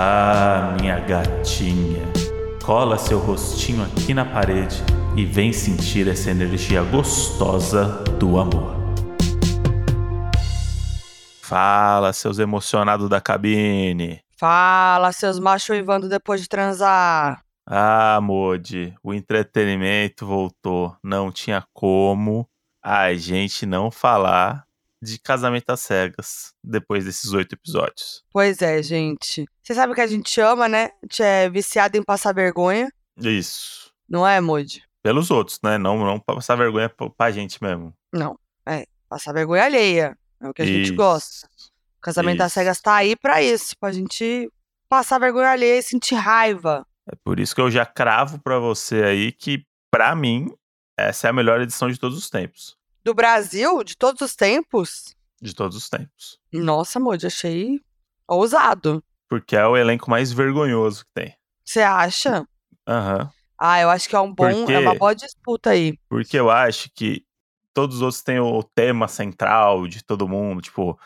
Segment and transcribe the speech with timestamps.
[0.00, 2.04] Ah, minha gatinha,
[2.64, 4.76] cola seu rostinho aqui na parede
[5.16, 8.76] e vem sentir essa energia gostosa do amor.
[11.42, 14.20] Fala, seus emocionados da cabine.
[14.36, 17.42] Fala, seus machos uivando depois de transar.
[17.66, 20.96] Ah, Modi, o entretenimento voltou.
[21.02, 22.48] Não tinha como
[22.80, 24.67] a gente não falar
[25.02, 28.24] de Casamento às Cegas depois desses oito episódios.
[28.30, 29.46] Pois é, gente.
[29.62, 30.90] Você sabe que a gente ama, né?
[31.02, 32.90] A gente é viciado em passar vergonha.
[33.16, 33.92] Isso.
[34.08, 34.82] Não é, Moody?
[35.02, 35.78] Pelos outros, né?
[35.78, 37.94] Não, não passar vergonha pra, gente mesmo.
[38.12, 38.38] Não.
[38.66, 40.18] É, passar vergonha alheia.
[40.40, 40.94] É o que a gente Isso.
[40.94, 41.46] gosta.
[41.98, 42.54] O Casamento às Isso.
[42.54, 43.76] Cegas tá aí pra isso.
[43.78, 44.50] Pra gente
[44.88, 46.86] passar vergonha alheia e sentir raiva.
[47.10, 50.52] É por isso que eu já cravo pra você aí que, pra mim,
[50.96, 52.76] essa é a melhor edição de todos os tempos.
[53.04, 55.14] Do Brasil, de todos os tempos.
[55.40, 56.38] De todos os tempos.
[56.52, 57.80] Nossa, Moody, achei
[58.26, 59.02] ousado.
[59.28, 61.36] Porque é o elenco mais vergonhoso que tem.
[61.64, 62.46] Você acha?
[62.86, 63.30] Aham.
[63.58, 65.98] Ah, eu acho que é um bom, Porque- é uma boa disputa aí.
[66.08, 67.24] Porque eu acho que
[67.74, 70.98] todos os outros têm o tema central de todo mundo, tipo,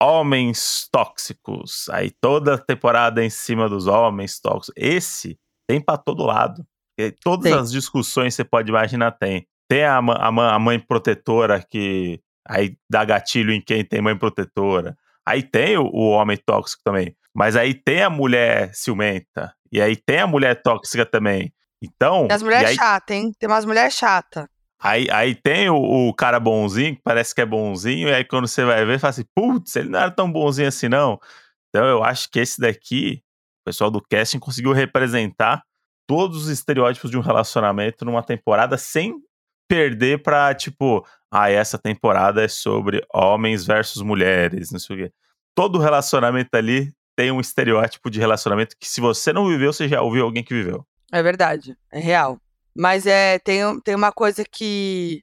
[0.00, 1.88] homens tóxicos.
[1.90, 4.72] Aí toda temporada é em cima dos homens tóxicos.
[4.76, 6.66] Esse tem pra todo lado.
[6.98, 7.54] E todas Tem.
[7.60, 9.46] as discussões que você pode imaginar tem.
[9.68, 14.96] Tem a, a a mãe protetora que aí dá gatilho em quem tem mãe protetora.
[15.26, 17.16] Aí tem o, o homem tóxico também.
[17.34, 19.54] Mas aí tem a mulher ciumenta.
[19.70, 21.52] E aí tem a mulher tóxica também.
[21.82, 22.26] Então.
[22.28, 23.32] Tem as mulheres aí, chatas, hein?
[23.38, 24.46] Tem umas mulheres chatas.
[24.78, 28.46] Aí, aí tem o, o cara bonzinho, que parece que é bonzinho, e aí quando
[28.46, 31.18] você vai ver, fala assim, putz, ele não era tão bonzinho assim, não.
[31.68, 33.22] Então eu acho que esse daqui,
[33.62, 35.62] o pessoal do casting conseguiu representar
[36.06, 39.14] todos os estereótipos de um relacionamento numa temporada sem
[39.68, 45.12] perder pra, tipo, ah, essa temporada é sobre homens versus mulheres, não sei o quê.
[45.54, 50.02] Todo relacionamento ali tem um estereótipo de relacionamento que se você não viveu, você já
[50.02, 50.86] ouviu alguém que viveu.
[51.12, 52.38] É verdade, é real.
[52.76, 55.22] Mas é, tem, tem uma coisa que.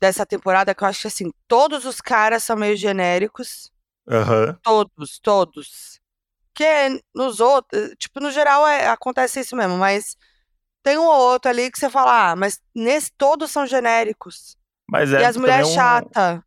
[0.00, 3.70] dessa temporada que eu acho que assim, todos os caras são meio genéricos.
[4.08, 4.58] Aham.
[4.62, 6.00] Todos, todos.
[6.54, 10.16] Que nos outros, tipo, no geral é- acontece isso mesmo, mas
[10.88, 14.56] tem um ou outro ali que você fala, ah, mas nesse todos são genéricos.
[14.90, 16.40] Mas é e as mulheres um- chatas.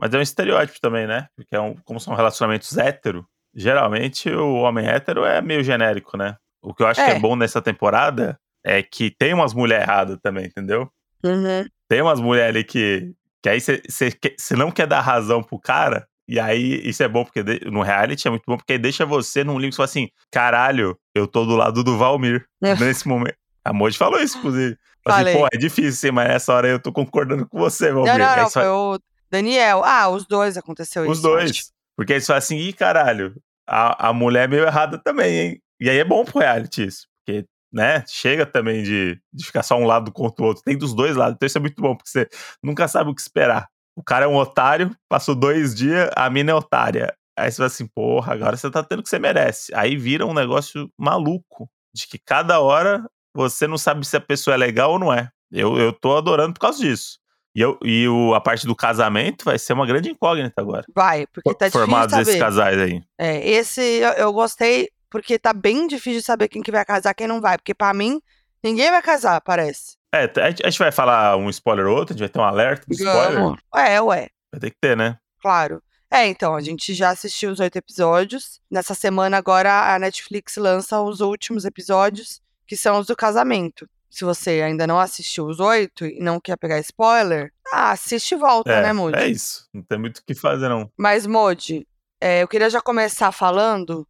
[0.00, 1.28] Mas é um estereótipo também, né?
[1.36, 3.24] Porque é um, como são relacionamentos hétero,
[3.54, 6.36] geralmente o homem hétero é meio genérico, né?
[6.60, 7.14] O que eu acho que É.
[7.14, 10.90] é bom nessa temporada é que tem umas mulheres erradas também, entendeu?
[11.24, 11.64] Uhum.
[11.88, 13.12] Tem umas mulheres ali que.
[13.42, 16.08] Que aí você não quer dar razão pro cara.
[16.26, 19.44] E aí, isso é bom, porque no reality é muito bom, porque aí deixa você
[19.44, 22.46] num limbo você fala assim: caralho, eu tô do lado do Valmir
[22.80, 23.36] nesse momento.
[23.64, 24.76] A Moji falou isso, inclusive.
[25.06, 25.36] Assim, Falei.
[25.36, 28.12] pô, é difícil, mas nessa hora eu tô concordando com você, Valmir.
[28.12, 28.98] Não, não, não, você fala- foi o
[29.30, 29.82] Daniel.
[29.84, 31.26] Ah, os dois aconteceu Os isso.
[31.26, 31.36] acho.
[31.36, 31.72] dois.
[31.96, 33.34] Porque eles falam assim, ih, caralho,
[33.66, 35.62] a, a mulher é meio errada também, hein?
[35.80, 37.06] E aí é bom pro reality isso.
[37.24, 40.62] Porque, né, chega também de, de ficar só um lado contra o outro.
[40.64, 41.34] Tem dos dois lados.
[41.36, 42.28] Então isso é muito bom, porque você
[42.62, 43.68] nunca sabe o que esperar.
[43.96, 47.14] O cara é um otário, passou dois dias, a mina é otária.
[47.38, 49.72] Aí você fala assim, porra, agora você tá tendo o que você merece.
[49.74, 54.54] Aí vira um negócio maluco, de que cada hora você não sabe se a pessoa
[54.54, 55.28] é legal ou não é.
[55.50, 57.18] Eu, eu tô adorando por causa disso.
[57.54, 60.84] E, eu, e o, a parte do casamento vai ser uma grande incógnita agora.
[60.94, 63.00] Vai, porque tá difícil Formados esses casais aí.
[63.18, 67.14] É, esse eu, eu gostei porque tá bem difícil de saber quem que vai casar,
[67.14, 67.56] quem não vai.
[67.56, 68.20] Porque pra mim,
[68.62, 69.96] ninguém vai casar, parece.
[70.12, 72.84] É, a gente, vai falar um spoiler ou outro, a gente vai ter um alerta
[72.88, 73.56] de spoiler.
[73.74, 75.16] É, ué, Vai ter que ter, né?
[75.40, 75.80] claro.
[76.10, 78.60] É, então, a gente já assistiu os oito episódios.
[78.70, 83.88] Nessa semana agora a Netflix lança os últimos episódios, que são os do casamento.
[84.10, 88.38] Se você ainda não assistiu os oito e não quer pegar spoiler, ah, assiste e
[88.38, 89.18] volta, É, né, Moody?
[89.18, 89.68] é isso.
[89.74, 90.90] Não tem muito o que fazer, não.
[90.96, 91.86] Mas, Modi,
[92.20, 94.06] é, eu queria já começar falando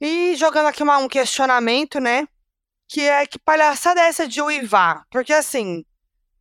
[0.00, 2.26] e jogando aqui uma- um questionamento, né?
[2.88, 5.04] Que é que palhaçada é essa de uivar?
[5.10, 5.84] Porque, assim,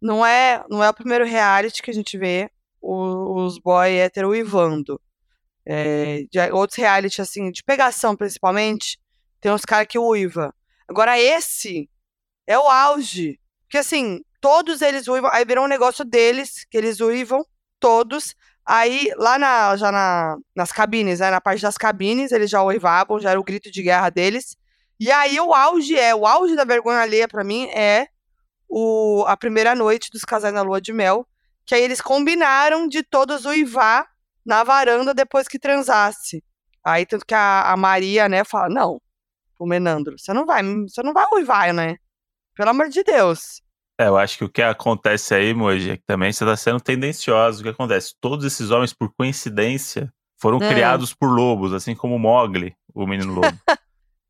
[0.01, 2.49] não é, não é o primeiro reality que a gente vê
[2.81, 4.99] o- os boy hétero uivando.
[5.65, 8.97] É, de outros reality, assim, de pegação principalmente,
[9.39, 10.53] tem uns caras que uiva.
[10.91, 11.89] Agora, esse
[12.45, 13.39] é o auge.
[13.63, 17.45] Porque, assim, todos eles uivam, aí virou um negócio deles, que eles uivam,
[17.79, 18.35] todos.
[18.65, 23.21] Aí, lá na, já na, nas cabines, né, na parte das cabines, eles já uivavam,
[23.21, 24.57] já era o grito de guerra deles.
[24.99, 28.07] E aí, o auge é, o auge da vergonha alheia pra mim é
[28.67, 31.25] o, a primeira noite dos casais na lua de mel,
[31.65, 34.05] que aí eles combinaram de todos uivar
[34.45, 36.43] na varanda depois que transasse.
[36.83, 38.99] Aí, tanto que a, a Maria, né, fala, não,
[39.63, 41.95] o Menandro, você não vai, você não vai uivar, né?
[42.55, 43.61] Pelo amor de Deus.
[43.99, 46.79] É, eu acho que o que acontece aí, Moji, é que também você tá sendo
[46.81, 47.59] tendencioso.
[47.59, 48.15] O que acontece?
[48.19, 50.67] Todos esses homens, por coincidência, foram Hum.
[50.67, 53.57] criados por lobos, assim como o Mogli, o menino lobo.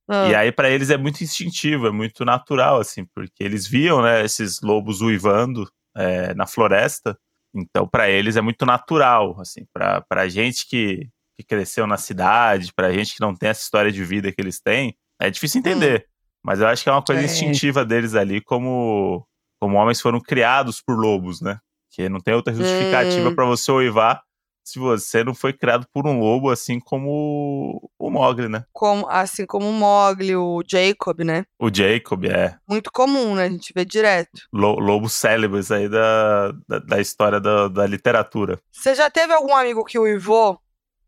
[0.09, 0.27] Ah.
[0.27, 4.25] E aí, pra eles, é muito instintivo, é muito natural, assim, porque eles viam, né,
[4.25, 7.17] esses lobos uivando é, na floresta.
[7.55, 11.07] Então, pra eles, é muito natural, assim, pra, pra gente que,
[11.37, 14.59] que cresceu na cidade, pra gente que não tem essa história de vida que eles
[14.59, 16.05] têm, é difícil entender.
[16.43, 17.25] Mas eu acho que é uma coisa É.
[17.25, 19.25] instintiva deles ali, como,
[19.59, 21.59] como homens foram criados por lobos, né?
[21.91, 23.35] Que não tem outra justificativa Hum.
[23.35, 24.21] pra você uivar
[24.63, 28.63] se você não foi criado por um lobo, assim como o Mogli, né?
[28.71, 31.43] Como, assim como o Mogli, o Jacob, né?
[31.59, 33.45] O Jacob é Muito comum, né?
[33.45, 34.29] A gente vê direto.
[34.53, 38.59] lo- lobos célebres aí da, da, da história da, da literatura.
[38.71, 40.59] Você já teve algum amigo que uivou?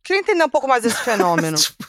[0.04, 1.58] Queria entender um pouco mais desse fenômeno.
[1.58, 1.84] Tipo,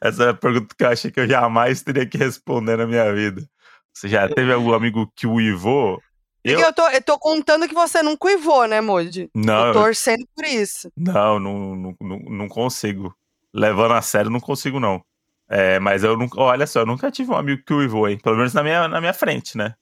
[0.00, 3.12] Essa é a pergunta que eu achei que eu jamais teria que responder na minha
[3.14, 3.48] vida.
[3.94, 6.02] Você já teve algum amigo que uivou?
[6.42, 9.28] Porque eu tô, eu tô contando que você nunca uivou, né, Moody?
[9.34, 10.90] Não, Tô eu- torcendo por isso.
[10.96, 13.12] não, não, não, não, não consigo.
[13.52, 15.02] Levando a sério, não consigo, não.
[15.48, 16.40] É, mas eu nunca.
[16.40, 18.18] Olha só, eu nunca tive um amigo que uivou, hein?
[18.22, 19.74] Pelo menos na minha, na minha frente, né?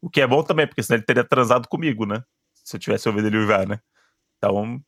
[0.00, 2.22] O que é bom também, porque senão ele teria transado comigo, né?
[2.64, 3.80] Se eu tivesse ouvido ele uivar, né?
[4.38, 4.80] Então,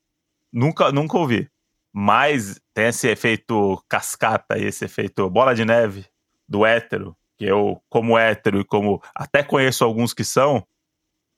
[0.52, 1.50] nunca, nunca ouvi.
[1.92, 6.06] Mas tem esse efeito cascata aí, esse efeito bola de neve
[6.48, 10.66] do hétero, que eu, como hétero e como até conheço alguns que são,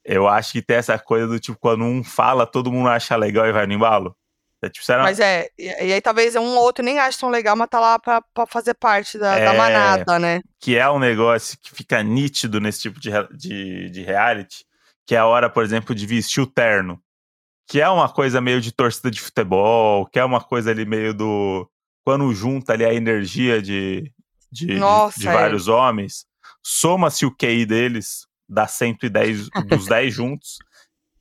[0.04, 3.46] eu acho que tem essa coisa do tipo, quando um fala, todo mundo acha legal
[3.46, 4.16] e vai no embalo.
[4.62, 7.30] É, tipo, será Mas é, e, e aí talvez um ou outro nem ache tão
[7.30, 9.56] legal, mas tá lá pra, pra fazer parte da, da É.
[9.56, 10.40] manada, né?
[10.60, 14.66] que é um negócio que fica nítido nesse tipo de, de, de reality,
[15.06, 17.02] que é a hora, por exemplo, de vestir o terno.
[17.70, 21.14] Que é uma coisa meio de torcida de futebol, que é uma coisa ali meio
[21.14, 21.70] do.
[22.04, 24.12] Quando junta ali a energia de,
[24.50, 25.32] de, de- Nossa, de é.
[25.32, 26.24] vários homens,
[26.66, 30.58] soma-se o QI deles, dá 110 dos 10 juntos.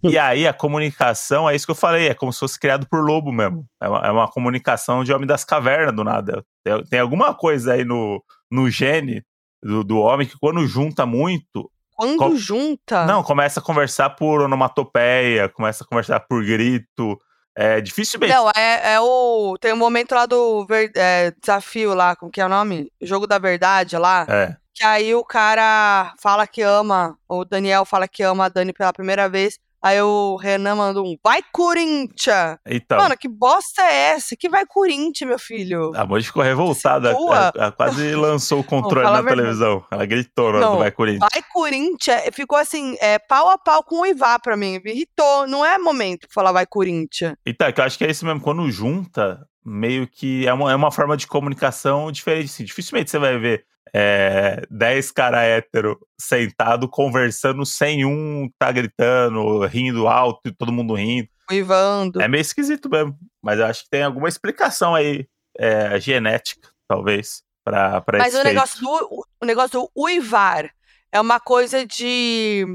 [0.01, 3.03] E aí a comunicação, é isso que eu falei, é como se fosse criado por
[3.05, 3.67] lobo mesmo.
[3.79, 6.43] É uma, é uma comunicação de homem das cavernas do nada.
[6.63, 9.21] Tem, tem alguma coisa aí no, no gene
[9.61, 11.69] do, do homem que quando junta muito,
[12.17, 13.05] Quando junta.
[13.05, 17.19] não, começa a conversar por onomatopeia, começa a conversar por grito.
[17.55, 18.33] É dificilmente.
[18.33, 19.57] Não, é, é o.
[19.59, 22.89] Tem um momento lá do ver- é, desafio lá, como que é o nome?
[23.01, 24.25] Jogo da Verdade lá.
[24.29, 24.55] É.
[24.73, 28.93] Que aí o cara fala que ama, o Daniel fala que ama a Dani pela
[28.93, 29.59] primeira vez.
[29.81, 32.57] Aí o Renan manda um Vai Corinthians!
[32.67, 34.35] Então, Mano, que bosta é essa?
[34.35, 35.91] Que vai Corinthians, meu filho?
[35.95, 37.11] a Moji ficou revoltada.
[37.11, 39.85] Ela, ela quase lançou o controle fala na televisão.
[39.89, 41.29] Ela gritou no Não, Vai Corinthians.
[41.31, 44.81] Vai Corinthians ficou assim, é, pau a pau com o Ivar pra mim.
[44.83, 45.47] Me irritou.
[45.47, 47.35] Não é momento pra falar vai Corinthians.
[47.45, 48.41] Então, é que eu acho que é isso mesmo.
[48.41, 52.45] Quando junta, meio que é uma, é uma forma de comunicação diferente.
[52.45, 52.63] Assim.
[52.63, 60.07] Dificilmente você vai ver é, 10 cara hétero sentado conversando sem um tá gritando, rindo
[60.07, 61.27] alto e todo mundo rindo.
[61.49, 62.21] Uivando.
[62.21, 63.17] É meio esquisito mesmo.
[63.41, 65.27] Mas eu acho que tem alguma explicação aí
[65.57, 70.69] é, genética, talvez, pra Mas o negócio, do, o negócio do uivar
[71.11, 72.65] é uma coisa de.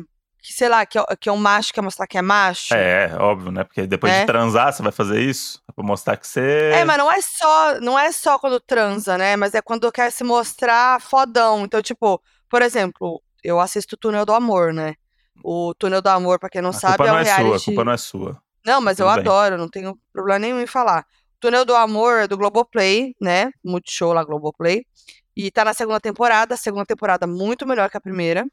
[0.47, 2.75] Que, sei lá, que é, que é um macho quer mostrar que é macho.
[2.75, 3.65] É, óbvio, né?
[3.65, 4.21] Porque depois É.
[4.21, 5.59] de transar, você vai fazer isso?
[5.75, 6.71] Pra mostrar que você.
[6.75, 9.37] É, mas não é só, não é só quando transa, né?
[9.37, 11.65] Mas é quando quer se mostrar fodão.
[11.65, 12.21] Então, tipo,
[12.51, 14.95] por exemplo, eu assisto o Túnel do Amor, né?
[15.43, 17.33] O Túnel do Amor, pra quem não a sabe, culpa é não um é sua,
[17.35, 17.65] a reality.
[17.65, 18.43] culpa não é sua.
[18.67, 19.23] Não, mas eu Tudo bem.
[19.23, 21.07] adoro, não tenho problema nenhum em falar.
[21.41, 23.51] Túnel do Amor é do Globoplay, né?
[23.65, 24.85] Multishow lá, Globoplay.
[25.35, 28.45] E tá na segunda temporada, segunda temporada muito melhor que a primeira.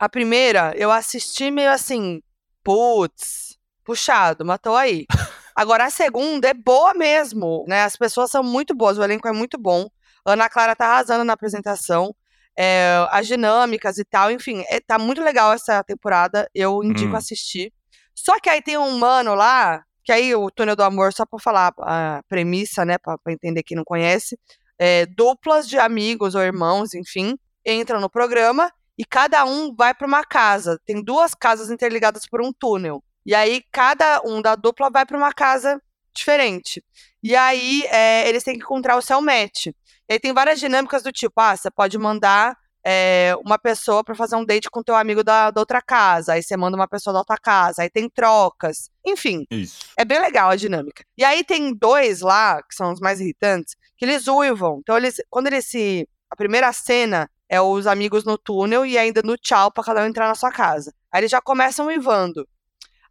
[0.00, 2.22] A primeira, eu assisti meio assim,
[2.64, 5.06] putz, puxado, matou aí.
[5.54, 7.82] Agora a segunda é boa mesmo, né?
[7.82, 9.86] As pessoas são muito boas, o elenco é muito bom.
[10.24, 12.14] Ana Clara tá arrasando na apresentação.
[12.62, 16.50] é, as dinâmicas e tal, enfim, é- tá muito legal essa temporada.
[16.54, 17.16] Eu indico Hum.
[17.16, 17.72] assistir.
[18.14, 21.38] Só que aí tem um mano lá, que aí o Túnel do Amor, só pra
[21.38, 24.36] falar a premissa, né, pra, pra entender quem não conhece,
[24.78, 30.06] é, duplas de amigos ou irmãos, enfim, entram no programa e cada um vai pra
[30.06, 30.78] uma casa.
[30.84, 33.02] Tem duas casas interligadas por um túnel.
[33.24, 35.80] E aí cada um da dupla vai pra uma casa
[36.14, 36.84] diferente.
[37.22, 39.68] E aí é, eles têm que encontrar o seu match.
[39.68, 39.74] E
[40.10, 42.54] aí tem várias dinâmicas do tipo, ah, você pode mandar
[42.84, 46.34] é, uma pessoa pra fazer um date com teu amigo da, da outra casa.
[46.34, 47.80] Aí você manda uma pessoa da outra casa.
[47.80, 48.90] Aí tem trocas.
[49.02, 49.78] Enfim, Isso.
[49.96, 51.02] é bem legal a dinâmica.
[51.16, 54.80] E aí tem dois lá, que são os mais irritantes, que eles uivam.
[54.80, 56.06] Então, eles, quando eles se.
[56.30, 60.06] A primeira cena é os amigos no túnel e ainda no tchau pra cada um
[60.06, 60.94] entrar na sua casa.
[61.12, 62.46] Aí eles já começam uivando.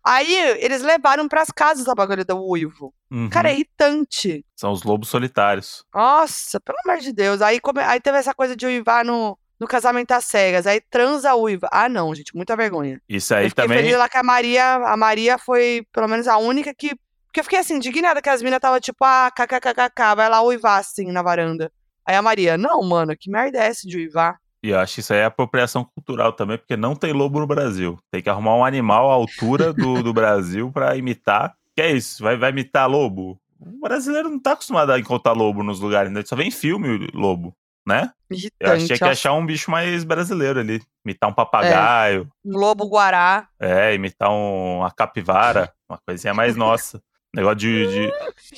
[0.03, 2.93] Aí eles levaram pras casas a bagulho do uivo.
[3.11, 3.29] Uhum.
[3.29, 4.45] Cara, é irritante.
[4.55, 5.83] São os lobos solitários.
[5.93, 7.41] Nossa, pelo amor de Deus.
[7.41, 10.65] Aí, come- aí teve essa coisa de uivar no, no casamento às cegas.
[10.65, 11.67] Aí transa uiva.
[11.71, 13.01] Ah, não, gente, muita vergonha.
[13.09, 13.79] Isso aí eu fiquei também.
[13.79, 16.91] feliz lá que a Maria, a Maria foi, pelo menos, a única que.
[17.27, 20.79] Porque eu fiquei assim, indignada que as minas tava tipo, ah, kkkk, vai lá uivar
[20.79, 21.71] assim na varanda.
[22.09, 24.39] Aí a Maria, não, mano, que merda é essa de uivar?
[24.63, 27.45] E eu acho que isso aí é apropriação cultural também, porque não tem lobo no
[27.45, 27.99] Brasil.
[28.11, 31.53] Tem que arrumar um animal à altura do, do Brasil pra imitar.
[31.75, 32.23] Que é isso?
[32.23, 33.39] Vai, vai imitar lobo?
[33.59, 36.23] O brasileiro não tá acostumado a encontrar lobo nos lugares, né?
[36.25, 37.53] Só vem em filme lobo,
[37.87, 38.09] né?
[38.31, 38.55] Irritante.
[38.59, 40.81] Eu achei que ia achar um bicho mais brasileiro ali.
[41.05, 43.47] Imitar um papagaio, Um lobo guará.
[43.59, 46.99] é, imitar um, uma capivara, uma coisinha mais nossa.
[47.35, 48.11] Negócio de, de,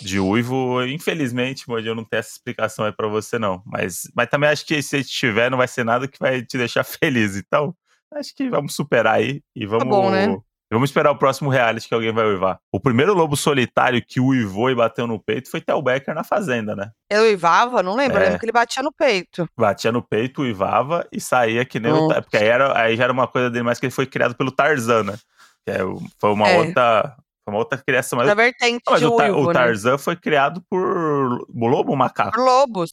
[0.03, 3.61] de uivo, infelizmente, Moody, eu não tenho essa explicação aí pra você, não.
[3.65, 6.83] Mas, mas também acho que se tiver, não vai ser nada que vai te deixar
[6.85, 7.35] feliz.
[7.35, 7.75] Então,
[8.13, 9.87] acho que vamos superar aí e vamos.
[9.87, 10.37] bom, né?
[10.73, 12.57] Vamos esperar o próximo reality que alguém vai uivar.
[12.71, 16.73] O primeiro lobo solitário que uivou e bateu no peito foi Tel Becker na Fazenda,
[16.73, 16.91] né?
[17.11, 17.83] Ele uivava?
[17.83, 18.19] Não lembro.
[18.19, 18.23] Eu É.
[18.23, 19.49] lembro que ele batia no peito.
[19.57, 21.95] Batia no peito, uivava e saía que nem o.
[21.95, 22.15] Nossa.
[22.15, 24.33] Ta- Porque aí, era, aí já era uma coisa dele, mais que ele foi criado
[24.33, 25.17] pelo Tarzan, né?
[25.65, 26.57] Que é, o- foi uma É.
[26.59, 27.17] outra.
[27.43, 28.17] Foi uma outra criação.
[28.17, 29.53] Mas, Da vertente mas o, uivo, o né?
[29.53, 32.31] Tarzan foi criado por lobo ou macaco?
[32.31, 32.91] Por lobos.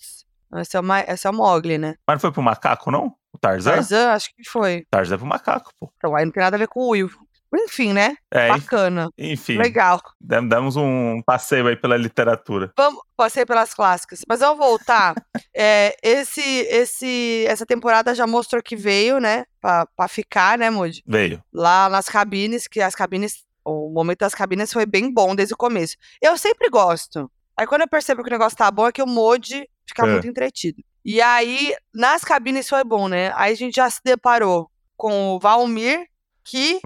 [0.56, 1.94] Esse é, o, Ma- esse é o Mogli, né?
[2.06, 3.14] Mas não foi pro macaco, não?
[3.32, 3.72] O Tarzan?
[3.72, 4.84] Tarzan, acho que foi.
[4.90, 5.92] Tarzan é pro macaco, pô.
[5.98, 7.18] Então aí não tem nada a ver com o uivo.
[7.54, 8.14] Enfim, né?
[8.30, 9.08] É, Bacana.
[9.16, 9.56] enfim.
[9.56, 10.00] Legal.
[10.20, 12.70] dam- Damos um passeio aí pela literatura.
[12.76, 14.20] Vamos, passei pelas clássicas.
[14.28, 15.14] Mas vamos voltar.
[15.60, 19.44] É, esse, esse, essa temporada já mostrou que veio, né?
[19.60, 21.02] Pra, pra ficar, né, Moody?
[21.04, 21.42] Veio.
[21.52, 23.44] Lá nas cabines, que as cabines.
[23.70, 25.96] O momento das cabines foi bem bom desde o começo.
[26.22, 27.30] Eu sempre gosto.
[27.56, 30.10] Aí quando eu percebo que o negócio tá bom, é que o Moody fica É.
[30.12, 30.82] muito entretido.
[31.04, 33.32] E aí, nas cabines foi bom, né?
[33.34, 36.06] Aí a gente já se deparou com o Valmir,
[36.44, 36.80] que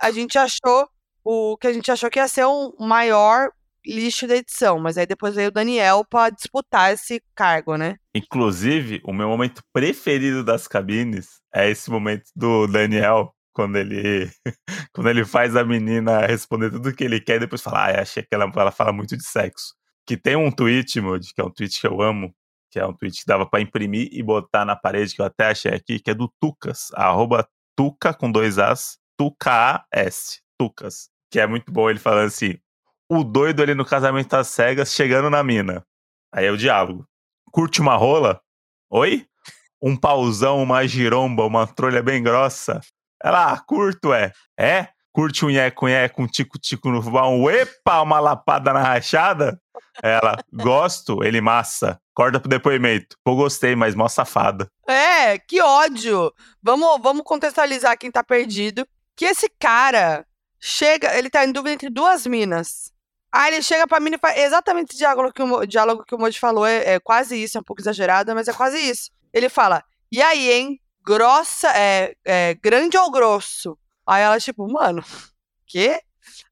[0.00, 0.88] a gente achou
[1.24, 3.50] o que a gente achou que ia ser o maior
[3.86, 7.96] lixo da edição, mas aí depois veio o Daniel pra disputar esse cargo, né?
[8.14, 14.30] Inclusive, o meu momento preferido das cabines é esse momento do Daniel, quando ele
[14.92, 18.22] quando ele faz a menina responder tudo que ele quer e depois fala, ah, achei
[18.22, 19.74] que ela, ela fala muito de sexo.
[20.06, 22.34] Que tem um tweet, Moody, que é um tweet que eu amo,
[22.70, 25.50] que é um tweet que dava pra imprimir e botar na parede, que eu até
[25.50, 31.08] achei aqui, que é do Tucas, arroba Tuca com dois As, Tuca-A-S, Tucas.
[31.30, 32.58] Que é muito bom ele falando assim,
[33.08, 35.84] o doido ali no casamento às cegas chegando na mina.
[36.32, 37.06] Aí é o diálogo.
[37.52, 38.40] Curte uma rola?
[38.90, 39.26] Oi?
[39.82, 42.80] Um pauzão, uma giromba, uma trolha bem grossa?
[43.22, 44.32] Ela, ah, curto, é.
[44.58, 44.88] É?
[45.12, 47.48] Curte um nheco-nheco, um tico-tico no fubão?
[47.50, 49.60] Epa, uma lapada na rachada?
[50.02, 52.00] Ela, gosto, ele massa.
[52.14, 53.16] Corda pro depoimento.
[53.22, 54.66] Pô, gostei, mas mó safada.
[54.88, 56.32] É, que ódio!
[56.62, 58.86] Vamos, vamos contextualizar quem tá perdido.
[59.14, 60.26] Que esse cara
[60.58, 62.92] chega, ele tá em dúvida entre duas minas.
[63.30, 66.18] Aí ele chega pra mina e faz exatamente esse diálogo que o, diálogo que o
[66.18, 69.10] Moji falou, é, é quase isso, é um pouco exagerado, mas é quase isso.
[69.32, 70.81] Ele fala, e aí, hein?
[71.04, 73.78] Grossa, é, é grande ou grosso?
[74.06, 75.02] Aí ela, tipo, mano,
[75.66, 76.00] quê?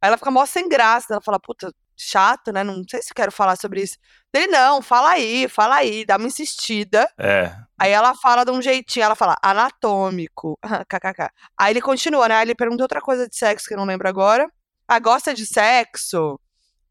[0.01, 2.65] Aí ela fica mó sem graça, ela fala, puta, chato, né?
[2.65, 3.97] Não sei se eu quero falar sobre isso.
[4.33, 7.09] Ele, não, fala aí, fala aí, dá uma insistida.
[7.19, 7.55] É.
[7.79, 11.29] Aí ela fala de um jeitinho, ela fala anatômico, kkk.
[11.59, 12.37] Aí ele continua, né?
[12.37, 14.49] Aí ele pergunta outra coisa de sexo que eu não lembro agora.
[14.89, 16.39] Ah, gosta de sexo?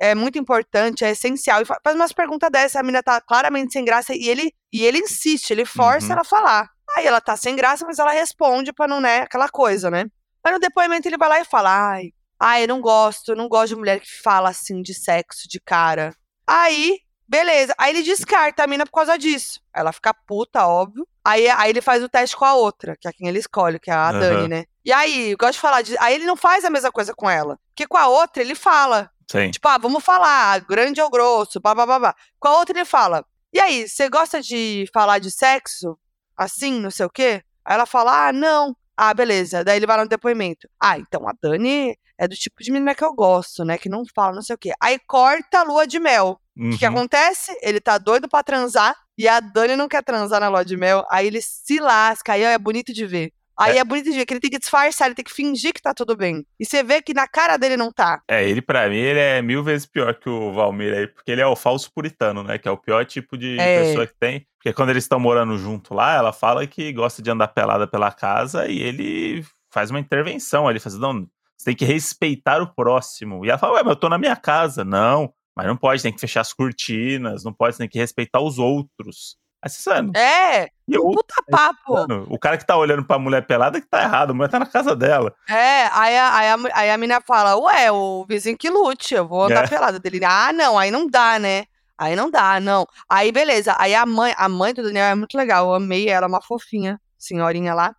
[0.01, 1.61] É muito importante, é essencial.
[1.61, 4.85] E fa- faz umas perguntas dessas, a menina tá claramente sem graça e ele, e
[4.85, 6.11] ele insiste, ele força Uhum.
[6.13, 6.69] ela a falar.
[6.95, 10.05] Aí ela tá sem graça, mas ela responde pra não, né, aquela coisa, né?
[10.43, 13.47] Aí no depoimento ele vai lá e fala: ai, ai, eu não gosto, eu não
[13.47, 16.15] gosto de mulher que fala assim de sexo, de cara.
[16.47, 17.75] Aí, beleza.
[17.77, 19.61] Aí ele descarta a mina por causa disso.
[19.73, 21.07] Ela fica puta, óbvio.
[21.23, 23.91] Aí, aí ele faz o teste com a outra, que é quem ele escolhe, que
[23.91, 24.19] é a Aham.
[24.19, 24.65] Dani, né?
[24.83, 25.95] E aí, eu gosto de falar de.
[25.99, 27.59] Aí ele não faz a mesma coisa com ela.
[27.69, 29.11] Porque com a outra ele fala.
[29.29, 29.51] Sim.
[29.51, 32.15] Tipo, ah, vamos falar, grande ou grosso, blá blá blá blá.
[32.39, 33.23] Com a outra ele fala.
[33.53, 35.97] E aí, você gosta de falar de sexo?
[36.39, 37.41] Assim, não sei o quê?
[37.65, 38.75] Aí ela fala, ah, não.
[38.95, 39.63] Ah, beleza.
[39.63, 40.67] Daí ele vai lá no depoimento.
[40.81, 43.77] Ah, então a Dani é do tipo de menina que eu gosto, né?
[43.77, 44.71] Que não fala, não sei o quê.
[44.81, 46.39] Aí corta a lua de mel.
[46.57, 46.91] O que, que Uhum.
[46.91, 47.57] acontece?
[47.61, 51.05] Ele tá doido pra transar e a Dani não quer transar na lua de mel.
[51.09, 53.31] Aí ele se lasca, aí é bonito de ver.
[53.59, 53.83] Aí é.
[53.83, 56.15] bonito de ver que ele tem que disfarçar, ele tem que fingir que tá tudo
[56.15, 56.45] bem.
[56.59, 58.21] E você vê que na cara dele não tá.
[58.27, 61.41] É, ele pra mim, ele é mil vezes pior que o Valmir aí, porque ele
[61.41, 62.57] é o falso puritano, né?
[62.57, 63.83] Que é o pior tipo de É.
[63.83, 64.45] pessoa que tem.
[64.57, 68.11] Porque quando eles estão morando junto lá, ela fala que gosta de andar pelada pela
[68.11, 73.45] casa e ele faz uma intervenção ali, faz, não, você tem que respeitar o próximo.
[73.45, 74.83] E ela fala, ué, mas eu tô na minha casa.
[74.85, 78.57] Não, mas não pode, tem que fechar as cortinas, não pode, tem que respeitar os
[78.57, 79.35] outros.
[79.67, 82.05] Sabe, É, e o, puta papo.
[82.29, 84.65] o cara que tá olhando pra mulher pelada que tá errado, a mulher tá na
[84.65, 85.35] casa dela.
[85.49, 89.27] É, aí a, aí, a, aí a menina fala, ué, o vizinho que lute, eu
[89.27, 89.67] vou andar É.
[89.67, 90.21] pelada dele.
[90.23, 91.65] Ah, não, aí não dá, né?
[91.97, 92.87] Aí não dá, não.
[93.09, 93.75] Aí, beleza.
[93.77, 95.65] Aí a mãe, a mãe do Daniel é muito legal.
[95.67, 97.93] Eu amei ela, uma fofinha, senhorinha lá.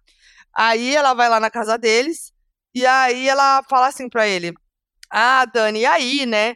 [0.55, 2.33] Aí ela vai lá na casa deles,
[2.75, 4.55] e aí ela fala assim pra ele:
[5.11, 6.55] Ah, Dani, e aí, né?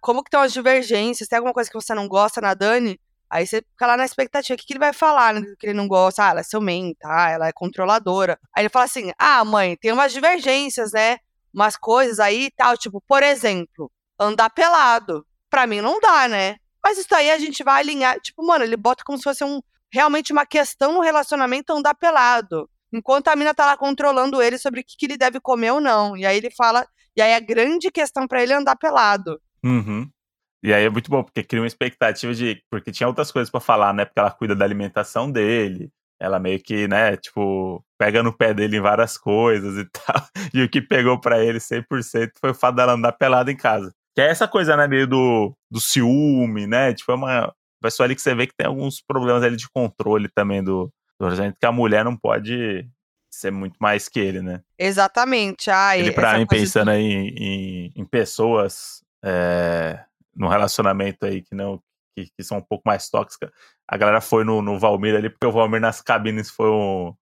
[0.00, 1.28] Como que estão as divergências?
[1.28, 2.98] Tem alguma coisa que você não gosta na Dani?
[3.30, 5.42] Aí você fica lá na expectativa, o que, que ele vai falar, né?
[5.58, 8.38] Que ele não gosta, ah, ela é ciumenta, ah, ela é controladora.
[8.54, 11.18] Aí ele fala assim, ah, mãe, tem umas divergências, né?
[11.52, 15.26] Umas coisas aí e tal, tipo, por exemplo, andar pelado.
[15.50, 16.56] Pra mim não dá, né?
[16.82, 19.60] Mas isso aí a gente vai alinhar, tipo, mano, ele bota como se fosse um,
[19.90, 22.68] realmente uma questão no relacionamento andar pelado.
[22.92, 25.80] Enquanto a mina tá lá controlando ele sobre o que, que ele deve comer ou
[25.80, 26.16] não.
[26.16, 29.40] E aí ele fala, e aí a grande questão para ele é andar pelado.
[29.64, 30.08] Uhum.
[30.66, 32.60] E aí é muito bom, porque cria uma expectativa de.
[32.68, 34.04] Porque tinha outras coisas para falar, né?
[34.04, 35.92] Porque ela cuida da alimentação dele.
[36.18, 40.26] Ela meio que, né, tipo, pega no pé dele em várias coisas e tal.
[40.52, 43.92] E o que pegou para ele 100% foi o fato dela andar pelada em casa.
[44.12, 46.92] Que é essa coisa, né, meio do, do ciúme, né?
[46.92, 50.28] Tipo, é uma pessoa ali que você vê que tem alguns problemas ali de controle
[50.34, 52.88] também do, do orçamento, que a mulher não pode
[53.30, 54.62] ser muito mais que ele, né?
[54.76, 55.70] Exatamente.
[55.70, 60.00] Ah, ele, pra mim, pensando aí em, em, em pessoas é,
[60.36, 61.80] no relacionamento aí que não
[62.16, 63.50] que, que, são um pouco mais tóxicas.
[63.86, 67.14] A galera foi no, no Valmir ali, porque o Valmir nas cabines foi um,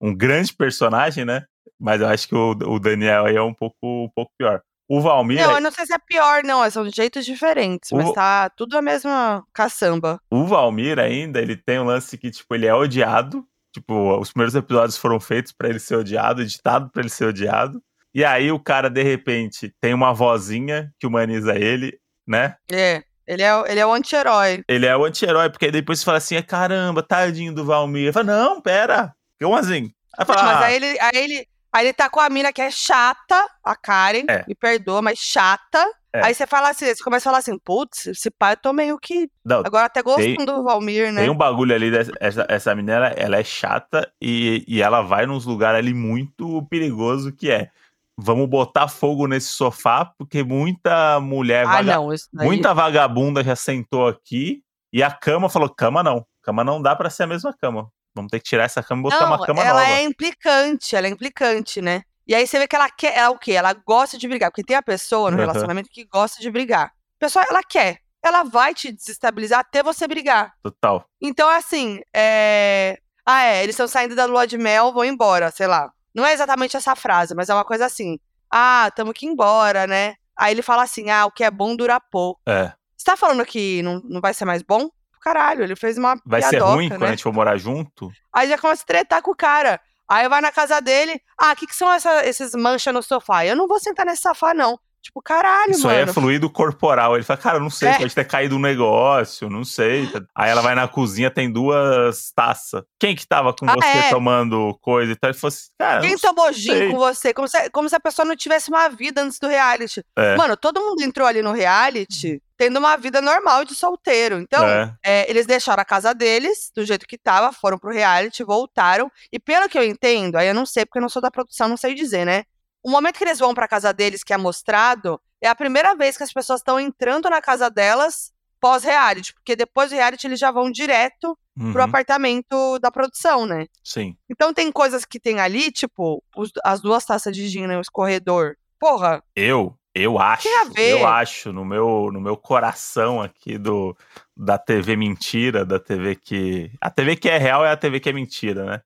[0.00, 1.44] um grande personagem, né?
[1.80, 4.60] Mas eu acho que o, o Daniel aí é um pouco, um pouco pior.
[4.88, 5.40] O Valmir.
[5.40, 6.68] Não, eu não sei se é pior, não.
[6.70, 7.96] São jeitos diferentes, o...
[7.96, 10.20] mas tá tudo a mesma caçamba.
[10.30, 13.46] O Valmir ainda, ele tem um lance que, tipo, ele é odiado.
[13.72, 17.82] Tipo, os primeiros episódios foram feitos para ele ser odiado, editado para ele ser odiado.
[18.14, 22.56] E aí o cara, de repente, tem uma vozinha que humaniza ele né?
[22.70, 23.02] É.
[23.26, 24.62] Ele é, ele é o anti-herói.
[24.68, 28.12] Ele é o anti-herói, porque aí depois você fala assim: caramba, tadinho do Valmir.
[28.12, 29.14] Fala, não, pera.
[29.40, 29.90] Como assim?
[30.16, 30.64] Aí fala, mas ah.
[30.66, 34.24] aí ele, aí, ele, aí ele tá com a mina que é chata, a Karen,
[34.28, 34.44] é.
[34.46, 35.84] me perdoa, mas chata.
[36.12, 36.26] É.
[36.26, 38.96] Aí você fala assim, você começa a falar assim, putz, esse pai eu tô meio
[38.98, 39.28] que.
[39.44, 41.22] Não, Agora até gostando tem, do Valmir, né?
[41.22, 45.26] Tem um bagulho ali, dessa, essa, essa menina, ela é chata e, e ela vai
[45.26, 47.70] nos lugares ali muito perigoso que é
[48.16, 51.94] vamos botar fogo nesse sofá, porque muita mulher, ah, vaga...
[51.94, 56.94] não, muita vagabunda já sentou aqui, e a cama falou, cama não, cama não dá
[56.94, 57.88] para ser a mesma cama.
[58.14, 59.90] Vamos ter que tirar essa cama e botar não, uma cama ela nova.
[59.90, 62.02] Ela é implicante, ela é implicante, né?
[62.26, 63.52] E aí você vê que ela quer, ela, o quê?
[63.52, 65.42] Ela gosta de brigar, porque tem a pessoa no uhum.
[65.42, 66.86] relacionamento que gosta de brigar.
[66.86, 70.54] A pessoa, ela quer, ela vai te desestabilizar até você brigar.
[70.62, 71.04] Total.
[71.20, 72.98] Então, assim, é...
[73.26, 75.90] Ah, é, eles estão saindo da lua de mel, vão embora, sei lá.
[76.14, 78.18] Não é exatamente essa frase, mas é uma coisa assim.
[78.50, 80.14] Ah, tamo que ir embora, né?
[80.36, 82.40] Aí ele fala assim: ah, o que é bom dura pouco.
[82.46, 82.72] É.
[82.96, 84.88] Você tá falando que não, não vai ser mais bom?
[85.20, 86.16] Caralho, ele fez uma.
[86.24, 86.96] Vai piadoca, ser ruim né?
[86.96, 88.12] quando a gente for morar junto?
[88.32, 89.80] Aí já começa a tretar com o cara.
[90.08, 91.20] Aí vai na casa dele.
[91.38, 93.44] Ah, o que, que são essa, esses manchas no sofá?
[93.44, 94.78] Eu não vou sentar nesse sofá, não.
[95.04, 95.98] Tipo, caralho, Isso mano.
[95.98, 97.14] Isso aí é fluido corporal.
[97.14, 97.98] Ele fala, cara, não sei, é.
[97.98, 100.10] pode ter caído um negócio, não sei.
[100.34, 102.82] Aí ela vai na cozinha, tem duas taças.
[102.98, 104.08] Quem que tava com ah, você é?
[104.08, 105.28] tomando coisa e tal?
[105.30, 106.00] Ele falou assim, cara.
[106.00, 107.34] Quem tomou gin com você?
[107.34, 110.02] Como se, como se a pessoa não tivesse uma vida antes do reality.
[110.16, 110.36] É.
[110.36, 114.38] Mano, todo mundo entrou ali no reality tendo uma vida normal de solteiro.
[114.38, 114.94] Então, é.
[115.04, 119.10] É, eles deixaram a casa deles, do jeito que tava, foram pro reality, voltaram.
[119.30, 121.68] E pelo que eu entendo, aí eu não sei, porque eu não sou da produção,
[121.68, 122.44] não sei dizer, né?
[122.84, 126.16] O momento que eles vão para casa deles, que é mostrado, é a primeira vez
[126.16, 130.50] que as pessoas estão entrando na casa delas pós-reality, porque depois do reality eles já
[130.50, 131.72] vão direto uhum.
[131.72, 133.66] pro apartamento da produção, né?
[133.82, 134.16] Sim.
[134.30, 138.54] Então tem coisas que tem ali, tipo, os, as duas taças de gin no escorredor.
[138.78, 139.22] Porra.
[139.34, 143.96] Eu, eu acho, eu acho no meu no meu coração aqui do
[144.36, 148.08] da TV mentira, da TV que a TV que é real é a TV que
[148.08, 148.80] é mentira, né?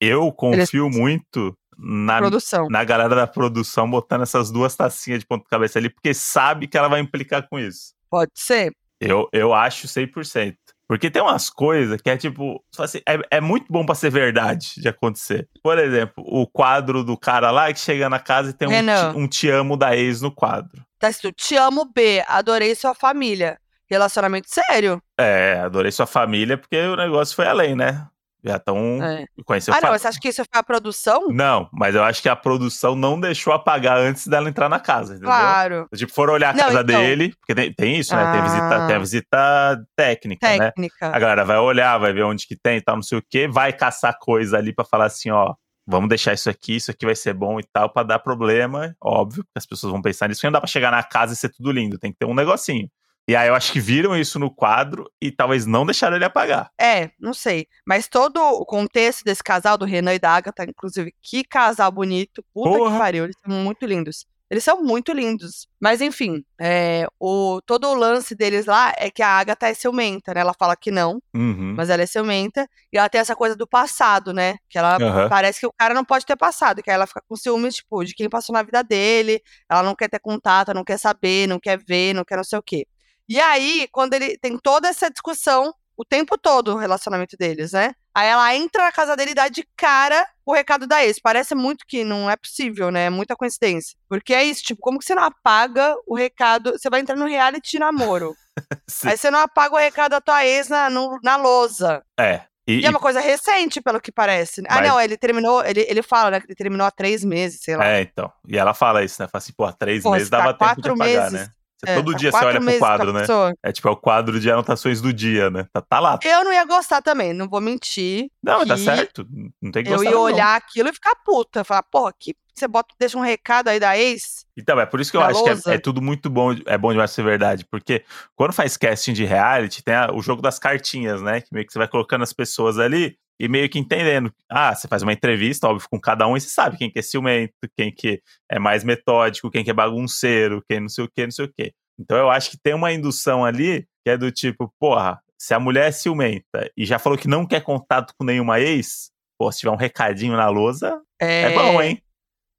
[0.00, 0.96] Eu confio Eles...
[0.96, 2.68] muito na, produção.
[2.68, 6.76] na galera da produção botando essas duas tacinhas de ponta cabeça ali, porque sabe que
[6.76, 7.94] ela vai implicar com isso.
[8.10, 8.72] Pode ser.
[9.00, 10.56] Eu, eu acho 100%.
[10.86, 12.62] Porque tem umas coisas que é tipo.
[12.78, 15.48] Assim, é, é muito bom para ser verdade de acontecer.
[15.62, 19.26] Por exemplo, o quadro do cara lá que chega na casa e tem um, um
[19.26, 20.84] te amo da ex no quadro.
[20.98, 23.58] Tá escrito: Te amo B, adorei sua família.
[23.86, 25.02] Relacionamento sério.
[25.18, 28.06] É, adorei sua família porque o negócio foi além, né?
[28.44, 29.24] Já estão é.
[29.46, 29.76] conhecendo.
[29.76, 31.28] Ah, não, você acha que isso foi a produção?
[31.30, 35.12] Não, mas eu acho que a produção não deixou apagar antes dela entrar na casa,
[35.12, 35.30] entendeu?
[35.30, 35.88] Claro.
[35.94, 37.00] Tipo, foram olhar a não, casa então...
[37.00, 38.22] dele, porque tem, tem isso, né?
[38.22, 38.32] Ah.
[38.32, 40.58] Tem, a visita, tem a visita técnica, né?
[40.58, 41.16] técnica, né?
[41.16, 43.48] A galera vai olhar, vai ver onde que tem e tal, não sei o quê,
[43.48, 45.54] vai caçar coisa ali para falar assim, ó,
[45.86, 49.42] vamos deixar isso aqui, isso aqui vai ser bom e tal, para dar problema, óbvio,
[49.42, 51.72] porque as pessoas vão pensar nisso, não dá pra chegar na casa e ser tudo
[51.72, 52.90] lindo, tem que ter um negocinho.
[53.26, 56.70] E aí eu acho que viram isso no quadro e talvez não deixaram ele apagar.
[56.78, 57.66] É, não sei.
[57.86, 62.44] Mas todo o contexto desse casal, do Renan e da Agatha, inclusive, que casal bonito.
[62.52, 62.92] Puta Porra.
[62.92, 64.26] que pariu, eles são muito lindos.
[64.50, 65.66] Eles são muito lindos.
[65.80, 70.34] Mas enfim, é, o, todo o lance deles lá é que a Agatha é ciumenta,
[70.34, 70.42] né?
[70.42, 71.74] Ela fala que não, uhum.
[71.76, 72.68] mas ela é ciumenta.
[72.92, 74.56] E ela tem essa coisa do passado, né?
[74.68, 75.28] Que ela uhum.
[75.30, 76.82] parece que o cara não pode ter passado.
[76.82, 79.40] Que aí ela fica com ciúmes, tipo, de quem passou na vida dele.
[79.68, 82.58] Ela não quer ter contato, não quer saber, não quer ver, não quer não sei
[82.58, 82.86] o quê.
[83.28, 87.92] E aí, quando ele tem toda essa discussão, o tempo todo o relacionamento deles, né?
[88.14, 91.18] Aí ela entra na casa dele e dá de cara o recado da ex.
[91.20, 93.06] Parece muito que não é possível, né?
[93.06, 93.96] É muita coincidência.
[94.08, 96.72] Porque é isso, tipo, como que você não apaga o recado?
[96.72, 98.34] Você vai entrar no reality de namoro.
[99.04, 102.04] Aí você não apaga o recado da tua ex na, no, na lousa.
[102.18, 102.42] É.
[102.66, 104.62] E, e, é uma coisa recente, pelo que parece.
[104.62, 104.68] Né?
[104.70, 107.76] Ah, não, ele terminou, ele, ele fala, né, que ele terminou há três meses, sei
[107.76, 107.86] lá.
[107.86, 108.32] É, então.
[108.48, 109.28] E ela fala isso, né?
[109.28, 111.50] Fala assim, pô, há três pô, meses dava tá tempo de apagar, meses, né?
[111.86, 113.24] É, Todo dia você olha pro quadro, né?
[113.62, 115.66] É tipo, é o quadro de anotações do dia, né?
[115.72, 116.18] Tá, tá lá.
[116.22, 118.28] Eu não ia gostar também, não vou mentir.
[118.42, 119.26] Não, mas tá certo.
[119.60, 120.22] Não tem que Eu gostar, ia não.
[120.22, 121.64] olhar aquilo e ficar puta.
[121.64, 124.44] Falar, porra, que você bota, deixa um recado aí da ex.
[124.56, 125.72] Então, é por isso que eu acho que lousa.
[125.72, 127.64] é, é tudo muito bom, é bom demais ser verdade.
[127.68, 128.04] Porque
[128.36, 131.40] quando faz casting de reality, tem a- o jogo das cartinhas, né?
[131.40, 134.32] Que meio que você vai colocando as pessoas ali e meio que entendendo.
[134.48, 137.02] Ah, você faz uma entrevista, óbvio, com cada um e você sabe quem que é
[137.02, 141.24] ciumento, quem que é mais metódico, quem que é bagunceiro, quem não sei o que,
[141.24, 141.72] não sei o que.
[141.98, 145.60] Então eu acho que tem uma indução ali que é do tipo, porra, se a
[145.60, 149.60] mulher é ciumenta e já falou que não quer contato com nenhuma ex, pô, se
[149.60, 152.02] tiver um recadinho na lousa, é, bom, hein?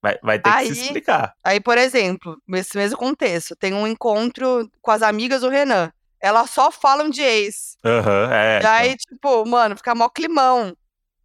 [0.02, 1.34] Vai, vai ter que Aí- se explicar.
[1.44, 5.92] Aí, por exemplo, nesse mesmo contexto, tem um encontro com as amigas do Renan.
[6.22, 7.78] Elas só falam de ex.
[7.86, 8.62] Aham, é.
[8.62, 10.76] E aí, tipo, mano, fica mó climão,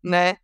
[0.02, 0.36] né?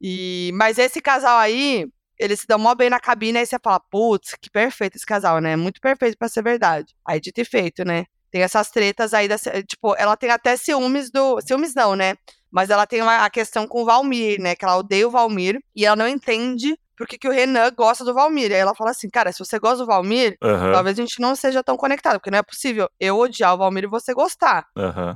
[0.00, 1.86] E, mas esse casal aí,
[2.18, 5.40] eles se dão mó bem na cabine, aí você fala, putz, que perfeito esse casal,
[5.40, 5.56] né?
[5.56, 6.94] Muito perfeito pra ser verdade.
[7.06, 8.04] Aí, dito e feito, né?
[8.30, 11.40] Tem essas tretas aí, da, tipo, ela tem até ciúmes do.
[11.40, 12.16] Ciúmes não, né?
[12.50, 14.54] Mas ela tem uma- a questão com o Valmir, né?
[14.56, 18.14] Que ela odeia o Valmir e ela não entende por que, o Renan gosta do
[18.14, 18.50] Valmir.
[18.52, 20.36] Aí ela fala assim, cara, se você gosta do Valmir,
[20.72, 23.84] talvez a gente não seja tão conectado, porque não é possível eu odiar o Valmir
[23.84, 24.66] e você gostar.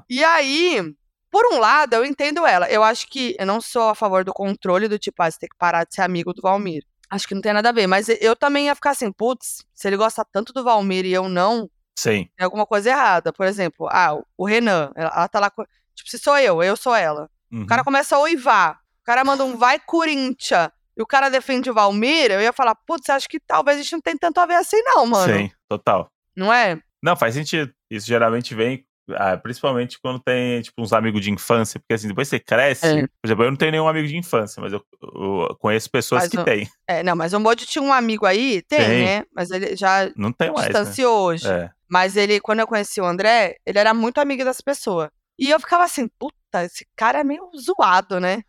[0.09, 0.83] E aí,
[1.31, 2.69] por um lado, eu entendo ela.
[2.71, 5.49] Eu acho que eu não sou a favor do controle do tipo, ah, você tem
[5.49, 6.83] que parar de ser amigo do Valmir.
[7.11, 7.87] Acho que não tem nada a ver.
[7.87, 11.29] Mas eu também ia ficar assim, putz, se ele gosta tanto do Valmir e eu
[11.29, 12.29] não, Sim.
[12.37, 13.33] tem alguma coisa errada.
[13.33, 15.51] Por exemplo, ah, o Renan, ela, tá lá.
[15.51, 15.65] com-
[15.95, 17.29] Tipo, se sou eu, eu sou ela.
[17.51, 17.63] Uhum.
[17.63, 18.79] O cara começa a oivar.
[19.01, 20.69] O cara manda um vai Corinthians.
[20.99, 23.93] E o cara defende o Valmir, eu ia falar, putz, acho que talvez a gente
[23.93, 25.33] não tem tanto a ver assim, não, mano.
[25.33, 26.11] Sim, total.
[26.37, 26.79] Não é?
[27.01, 27.73] Não, faz sentido.
[27.89, 32.27] Isso geralmente vem, ah, principalmente quando tem, tipo, uns amigos de infância, porque assim, depois
[32.27, 32.85] você cresce.
[32.87, 33.03] É.
[33.03, 36.31] Por exemplo, eu não tenho nenhum amigo de infância, mas eu, eu conheço pessoas Mas
[36.31, 36.69] que o- têm.
[36.89, 39.05] É, não, mas o Modi tinha um amigo aí, tem, Tem.
[39.05, 39.23] né?
[39.33, 40.63] Mas ele já Não tem mais.
[40.63, 40.67] Né?
[40.67, 41.47] distanciou hoje.
[41.49, 41.71] É.
[41.89, 45.09] Mas ele, quando eu conheci o André, ele era muito amigo das pessoas.
[45.39, 48.43] E eu ficava assim, puta, esse cara é meio zoado, né?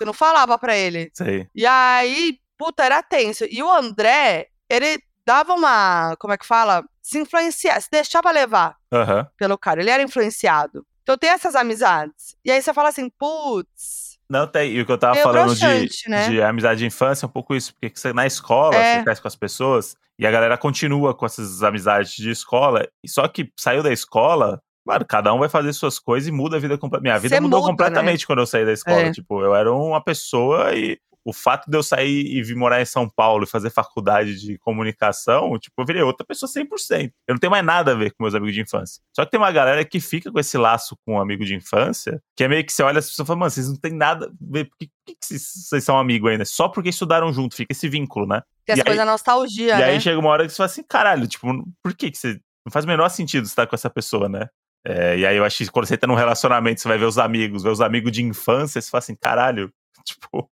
[0.00, 1.10] Eu não falava pra ele.
[1.14, 1.48] Sei.
[1.54, 3.44] E aí, puta, era tenso.
[3.50, 6.84] E o André, ele dava uma, como é que fala?
[7.02, 9.26] Se influenciar, se deixava levar Aham.
[9.36, 9.80] pelo cara.
[9.80, 10.86] Ele era influenciado.
[11.02, 12.34] Então tem essas amizades.
[12.44, 14.72] E aí você fala assim, putz, Não tem.
[14.72, 16.28] E o que eu tava falando de, né?
[16.28, 17.74] de amizade de infância é um pouco isso.
[17.74, 18.98] Porque você, na escola, É.
[18.98, 22.88] você cresce com as pessoas e a galera continua com essas amizades de escola.
[23.02, 26.56] E só que saiu da escola, mano, cada um vai fazer suas coisas e muda
[26.56, 27.10] a vida completamente.
[27.12, 27.72] Minha vida Você mudou muda, né?
[27.72, 29.00] completamente quando eu saí da escola.
[29.00, 29.12] É.
[29.12, 32.84] Tipo, eu era uma pessoa e o fato de eu sair e vir morar em
[32.84, 37.10] São Paulo e fazer faculdade de comunicação, tipo, eu virei outra pessoa 100%.
[37.26, 39.02] Eu não tenho mais nada a ver com meus amigos de infância.
[39.16, 42.20] Só que tem uma galera que fica com esse laço com um amigo de infância,
[42.36, 44.26] que é meio que você olha as pessoas e fala, mano, vocês não tem nada
[44.26, 46.44] a ver, por que, por que vocês, são amigos ainda?
[46.44, 48.42] Só porque estudaram junto, fica esse vínculo, né?
[48.66, 49.84] tem E essa aí- coisa da nostalgia, e né?
[49.84, 51.46] aí chega uma hora que você fala assim, caralho, tipo,
[51.82, 52.38] por que que você...
[52.66, 54.46] Não faz o menor sentido estar com essa pessoa, né?
[54.84, 57.18] É, e aí eu acho que quando você tá num relacionamento, você vai ver os
[57.18, 59.72] amigos, ver os amigos de infância, você fala assim, caralho,
[60.04, 60.50] tipo,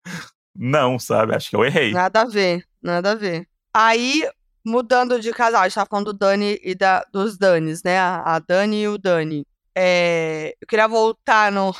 [0.56, 1.34] não, sabe?
[1.34, 1.92] Acho que eu errei.
[1.92, 3.46] Nada a ver, nada a ver.
[3.74, 4.26] Aí,
[4.64, 7.98] mudando de casal, a gente tava falando do Dani e da, dos Danis, né?
[7.98, 9.46] A, a Dani e o Dani.
[9.74, 11.74] É, eu queria voltar no,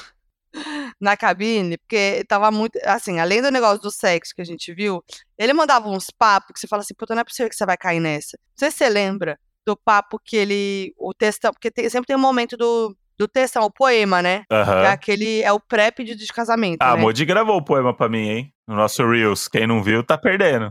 [1.00, 2.78] na cabine, porque tava muito.
[2.84, 5.02] Assim, além do negócio do sexo que a gente viu,
[5.38, 7.76] ele mandava uns papos que você fala assim, puta, não é possível que você vai
[7.76, 8.38] cair nessa.
[8.38, 10.94] Não sei se você lembra do papo que ele.
[10.98, 14.44] O textão, porque tem- sempre tem um momento do, do textão, o poema, né?
[14.48, 14.54] Que
[14.86, 15.42] é aquele.
[15.42, 16.82] É o pré-pedido de casamento.
[16.82, 17.02] Ah, a né?
[17.02, 18.52] Modi gravou o poema pra mim, hein?
[18.66, 19.48] No nosso Reels.
[19.48, 20.68] Quem não viu, tá perdendo.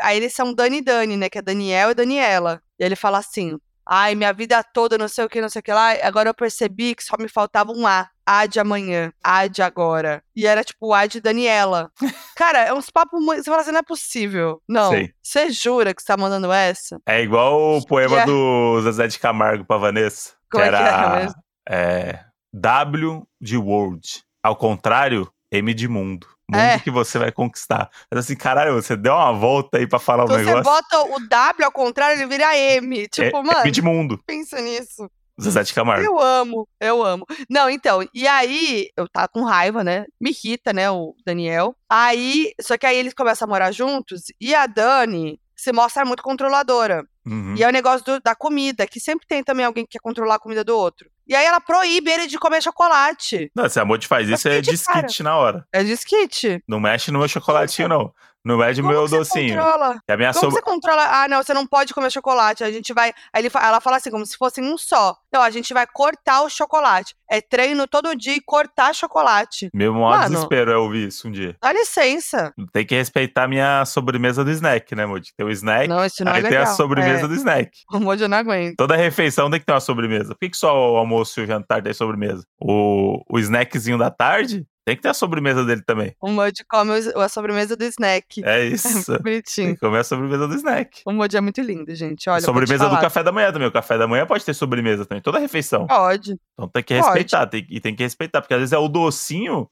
[0.00, 1.28] Aí eles são Dani e Dani, né?
[1.28, 2.60] Que é Daniel e Daniela.
[2.78, 5.62] E ele fala assim: Ai, minha vida toda, não sei o que, não sei o
[5.62, 5.92] que lá.
[6.02, 8.08] Agora eu percebi que só me faltava um A.
[8.24, 9.12] A de amanhã.
[9.22, 10.22] A de agora.
[10.36, 11.90] E era tipo o A de Daniela.
[12.36, 13.42] Cara, é uns papos muito.
[13.42, 14.62] Você fala assim: não é possível.
[14.68, 14.90] Não.
[14.90, 15.12] Sei.
[15.22, 17.00] Você jura que você tá mandando essa?
[17.06, 18.30] É igual o poema Yeah.
[18.32, 20.34] do Zezé de Camargo pra Vanessa.
[20.50, 21.42] Como que é que era era mesmo?
[21.68, 22.20] é,
[22.54, 24.22] W de World.
[24.42, 26.26] Ao contrário, M de mundo.
[26.52, 26.78] Mundo É.
[26.78, 27.90] que você vai conquistar.
[28.10, 30.64] Mas assim, caralho, você deu uma volta aí pra falar Então um você negócio.
[30.64, 33.08] bota o W ao contrário, ele vira M.
[33.08, 34.20] Tipo, é, mano, de mundo.
[34.26, 35.10] pensa nisso.
[35.40, 36.04] Zezé de Camargo.
[36.04, 37.26] Eu amo, eu amo.
[37.48, 40.04] Não, então, e aí, eu tava com raiva, né?
[40.20, 41.74] Me irrita, né, o Daniel.
[41.88, 46.22] Aí, só que aí eles começam a morar juntos e a Dani se mostra muito
[46.24, 47.04] controladora.
[47.24, 47.54] Uhum.
[47.56, 50.34] E é o negócio do- da comida, que sempre tem também alguém que quer controlar
[50.34, 51.08] a comida do outro.
[51.24, 53.48] E aí ela proíbe ele de comer chocolate.
[53.54, 55.64] Não, se a Moody faz isso, é disquite na hora.
[55.72, 56.60] É disquite.
[56.66, 58.12] Não mexe no meu chocolatinho, não.
[58.44, 59.56] No Como meu docinho.
[59.56, 60.00] controla?
[60.04, 61.02] Que a minha Como você controla?
[61.04, 62.64] Ah, não, você não pode comer chocolate.
[62.64, 63.12] A gente vai.
[63.32, 65.16] Aí ele ela fala assim, como se fosse um só.
[65.32, 67.14] Não, a gente vai cortar o chocolate.
[67.30, 69.70] É treino todo dia e cortar chocolate.
[69.72, 70.34] Meu maior Mano.
[70.34, 71.56] desespero é ouvir isso um dia.
[71.62, 72.52] Dá licença.
[72.72, 75.32] Tem que respeitar a minha sobremesa do snack, né, Moody?
[75.36, 76.64] Tem o snack, Não, isso não aí é tem legal.
[76.64, 77.70] a sobremesa é, do snack.
[77.92, 78.74] O Mojo não aguenta.
[78.76, 80.34] Toda refeição tem que ter uma sobremesa.
[80.34, 82.42] Por que, que só o almoço e o jantar tem sobremesa?
[82.60, 86.14] O, o snackzinho da tarde tem que ter a sobremesa dele também.
[86.20, 88.42] O Mojo come a sobremesa do snack.
[88.44, 89.06] É É isso.
[89.06, 89.74] tem bonitinho.
[89.74, 91.02] que comer a sobremesa do snack.
[91.06, 92.28] O Mojo é muito lindo, gente.
[92.28, 93.68] Olha, sobremesa do café da manhã também.
[93.68, 95.22] O café da manhã pode ter sobremesa também.
[95.22, 95.86] Toda refeição.
[95.86, 96.36] Pode.
[96.54, 97.46] Então tem que respeitar.
[97.46, 98.40] Tem, e tem que respeitar.
[98.40, 99.68] Porque às vezes é o docinho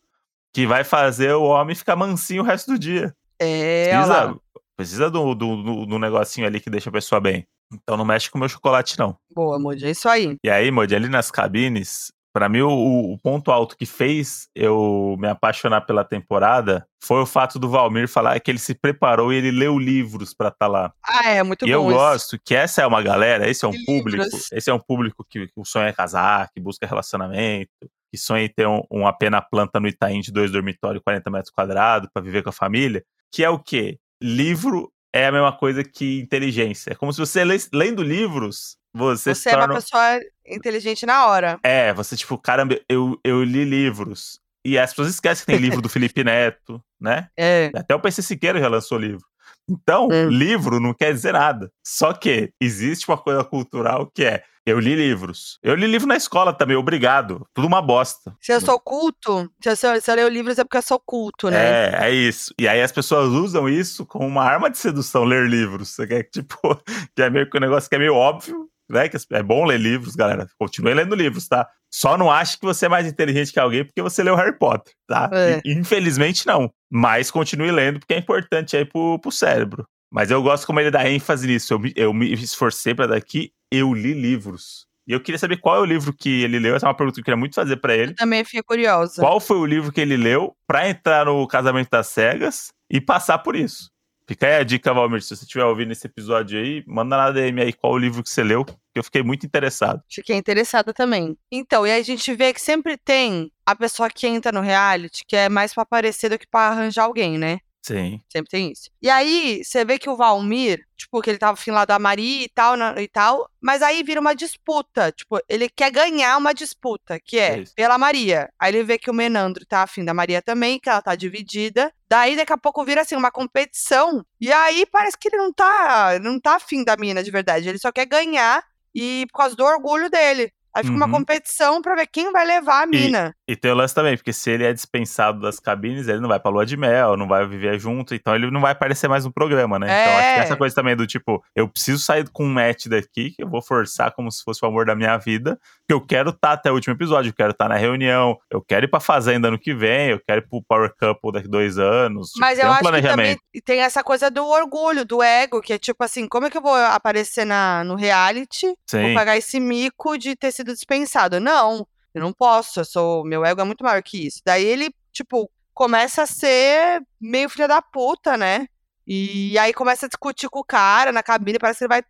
[0.53, 3.15] que vai fazer o homem ficar mansinho o resto do dia.
[3.39, 3.91] É.
[3.91, 4.37] Precisa,
[4.77, 7.47] precisa do, do, do, do negocinho ali que deixa a pessoa bem.
[7.73, 9.17] Então não mexe com o meu chocolate, não.
[9.33, 9.87] Boa, Mojo.
[9.87, 10.37] É isso aí.
[10.43, 15.17] E aí, Modi, ali nas cabines, pra mim o, o ponto alto que fez eu
[15.19, 19.37] me apaixonar pela temporada foi o fato do Valmir falar que ele se preparou e
[19.37, 20.93] ele leu livros pra estar lá.
[21.03, 21.73] Ah, é muito e bom.
[21.73, 21.95] eu esse.
[21.99, 24.53] gosto que essa é uma galera, esse é um E público, livros.
[24.53, 27.71] esse é um público que, que o sonho é casar, que busca relacionamento,
[28.11, 31.51] que sonha em ter um, um apena planta no Itaim de dois dormitórios, 40 metros
[31.53, 33.99] quadrados, pra viver com a família, que é o quê?
[34.23, 36.93] Livro é a mesma coisa que inteligência.
[36.93, 41.59] É como se você lendo livros, você, Você é uma torna pessoa inteligente na hora.
[41.63, 44.41] é, você, tipo, caramba, eu, eu li livros.
[44.65, 47.29] E as pessoas esquecem que tem livro do Felipe Neto, né?
[47.37, 47.71] É.
[47.75, 49.25] Até o PC Siqueira já lançou livro.
[49.69, 50.29] Então, Hum.
[50.29, 51.71] livro não quer dizer nada.
[51.87, 55.59] Só que existe uma coisa cultural que é: eu li livros.
[55.63, 57.47] Eu li livro na escola também, obrigado.
[57.55, 58.35] Tudo uma bosta.
[58.41, 61.49] Se eu sou culto, se eu, se eu leio livros é porque eu sou culto,
[61.51, 61.57] né?
[61.93, 62.53] É, é isso.
[62.59, 65.91] E aí as pessoas usam isso como uma arma de sedução, ler livros.
[65.91, 66.59] Você quer, tipo,
[67.17, 69.09] que é meio que um negócio que é meio óbvio, né?
[69.09, 70.47] Que é bom ler livros, galera.
[70.59, 71.69] Continue lendo livros, tá?
[71.93, 74.93] Só não ache que você é mais inteligente que alguém porque você leu Harry Potter,
[75.07, 75.29] tá?
[75.33, 75.61] É.
[75.65, 76.71] E, infelizmente não.
[76.91, 79.85] Mas continue lendo porque é importante aí pro, pro cérebro.
[80.13, 81.73] Mas eu gosto como ele dá ênfase nisso.
[81.73, 84.87] Eu me, eu me esforcei pra daqui, eu li livros.
[85.07, 86.77] E eu queria saber qual é o livro que ele leu.
[86.77, 88.13] Essa é uma pergunta que eu queria muito fazer pra ele.
[88.13, 89.21] Eu também fiquei curiosa.
[89.21, 93.39] Qual foi o livro que ele leu pra entrar no Casamento das Cegas e passar
[93.39, 93.91] por isso?
[94.31, 95.21] Fica aí a dica, Valmir.
[95.23, 98.31] Se você estiver ouvindo esse episódio aí, manda na DM aí qual o livro que
[98.31, 100.01] você leu, que eu fiquei muito interessado.
[100.09, 101.37] Fiquei interessada também.
[101.51, 105.25] Então, e aí a gente vê que sempre tem a pessoa que entra no reality
[105.27, 107.59] que é mais pra aparecer do que pra arranjar alguém, né?
[107.83, 108.21] Sim.
[108.29, 108.91] Sempre tem isso.
[109.01, 112.45] E aí, você vê que o Valmir, tipo, que ele tava afim lá da Maria
[112.45, 115.11] e tal, e tal, mas aí vira uma disputa.
[115.13, 117.75] Tipo, ele quer ganhar uma disputa, que é Isso.
[117.75, 118.51] pela Maria.
[118.59, 121.93] Aí ele vê que o Menandro tá afim da Maria também, que ela tá dividida.
[122.09, 124.25] Daí, daqui a pouco, vira assim, uma competição.
[124.41, 127.69] E aí parece que ele não tá, não tá afim da mina de verdade.
[127.69, 128.63] Ele só quer ganhar
[128.95, 130.53] e por causa do orgulho dele.
[130.75, 131.13] Aí fica uma Uhum.
[131.13, 133.35] competição pra ver quem vai levar a mina.
[133.49, 136.39] E tem o lance também, porque se ele é dispensado das cabines, ele não vai
[136.39, 139.33] pra lua de mel, não vai viver junto, então ele não vai aparecer mais no
[139.33, 139.87] programa, né?
[139.87, 140.43] Então acho que É.
[140.45, 143.61] essa coisa também do tipo, eu preciso sair com um match daqui, que eu vou
[143.63, 145.59] forçar como se fosse o amor da minha vida,
[145.91, 148.87] que eu quero estar até o último episódio, eu quero estar na reunião, eu quero
[148.87, 152.29] ir pra fazenda ano que vem, eu quero ir pro Power Couple daqui dois anos.
[152.29, 155.61] Tipo, Mas tem eu um acho que também tem essa coisa do orgulho, do ego,
[155.61, 158.67] que é tipo assim, como é que eu vou aparecer na, no reality?
[158.67, 159.15] Vou Sim.
[159.15, 161.41] pagar esse mico de ter sido dispensado.
[161.41, 164.41] Não, eu não posso, eu sou, meu ego é muito maior que isso.
[164.47, 168.69] Daí ele, tipo, começa a ser meio filha da puta, né?
[169.05, 172.05] E aí começa a discutir com o cara na cabine, parece que ele vai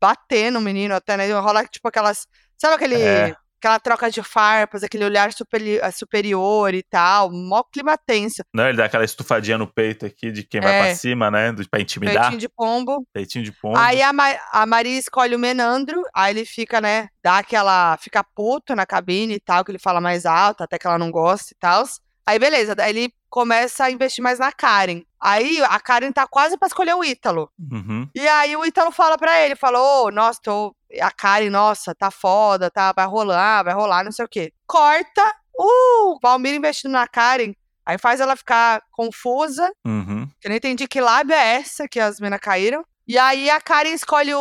[0.00, 1.32] bater no menino até, né?
[1.32, 2.26] Rola, tipo, aquelas,
[2.62, 3.00] sabe aquele...
[3.02, 3.34] É.
[3.64, 8.42] Aquela troca de farpas, aquele olhar superi- superior e tal, mó clima tenso.
[8.52, 10.82] Não, ele dá aquela estufadinha no peito aqui de quem vai É.
[10.86, 11.52] pra cima, né?
[11.52, 12.22] Do, pra intimidar.
[12.22, 13.06] Peitinho de pombo.
[13.12, 13.78] Peitinho de pombo.
[13.78, 18.24] Aí a, Ma- a Maria escolhe o Menandro, aí ele fica, né, dá aquela, fica
[18.34, 21.52] puto na cabine e tal, que ele fala mais alto, até que ela não gosta
[21.54, 21.84] e tal.
[22.26, 25.00] Aí beleza, daí ele começa a investir mais na Karen.
[25.18, 27.50] Aí a Karen tá quase pra escolher o Ítalo.
[27.58, 28.06] Uhum.
[28.14, 30.76] E aí o Ítalo fala pra ele, falou, ô, nossa, tô...
[31.00, 34.52] a Karen, nossa, tá foda, tá, vai rolar, vai rolar, não sei o quê.
[34.66, 35.22] Corta,
[35.58, 37.54] uh, Valmir investindo na Karen,
[37.86, 40.28] aí faz ela ficar confusa, Uhum.
[40.44, 42.84] eu não entendi que lábia é essa que as minas caíram.
[43.08, 44.38] E aí a Karen escolhe o,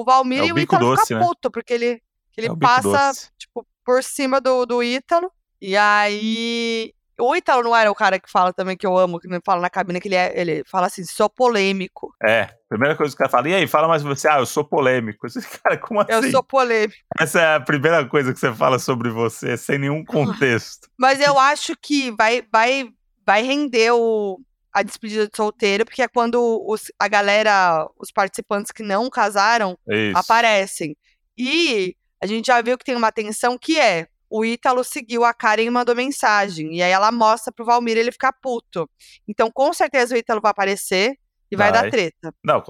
[0.00, 1.26] o Valmir É o e o Ítalo doce, fica né?
[1.26, 2.02] puto, porque ele,
[2.38, 5.30] ele É o passa, tipo, por cima do, do Ítalo.
[5.60, 6.94] E aí.
[7.18, 9.70] O Ítalo não era o cara que fala também que eu amo, que fala na
[9.70, 12.14] cabine, que ele, é, ele fala assim, sou polêmico.
[12.22, 14.64] É, primeira coisa que o cara fala, e aí, fala mais você, ah, eu sou
[14.64, 15.26] polêmico.
[15.28, 16.12] Esse Cara, como assim?
[16.12, 16.98] Eu sou polêmico.
[17.18, 20.88] Essa é a primeira coisa que você fala sobre você, sem nenhum contexto.
[20.98, 22.88] Mas eu acho que vai, vai,
[23.24, 24.40] vai render o,
[24.72, 29.78] a despedida de solteiro, porque é quando os, a galera, os participantes que não casaram,
[29.88, 30.18] isso.
[30.18, 30.96] aparecem.
[31.38, 35.32] E a gente já viu que tem uma tensão que é o Ítalo seguiu a
[35.32, 36.74] Karen e mandou mensagem.
[36.74, 38.90] E aí ela mostra pro Valmir ele ficar puto.
[39.28, 41.16] Então, com certeza, o Ítalo vai aparecer
[41.48, 42.34] e vai, vai dar treta.
[42.44, 42.60] Não,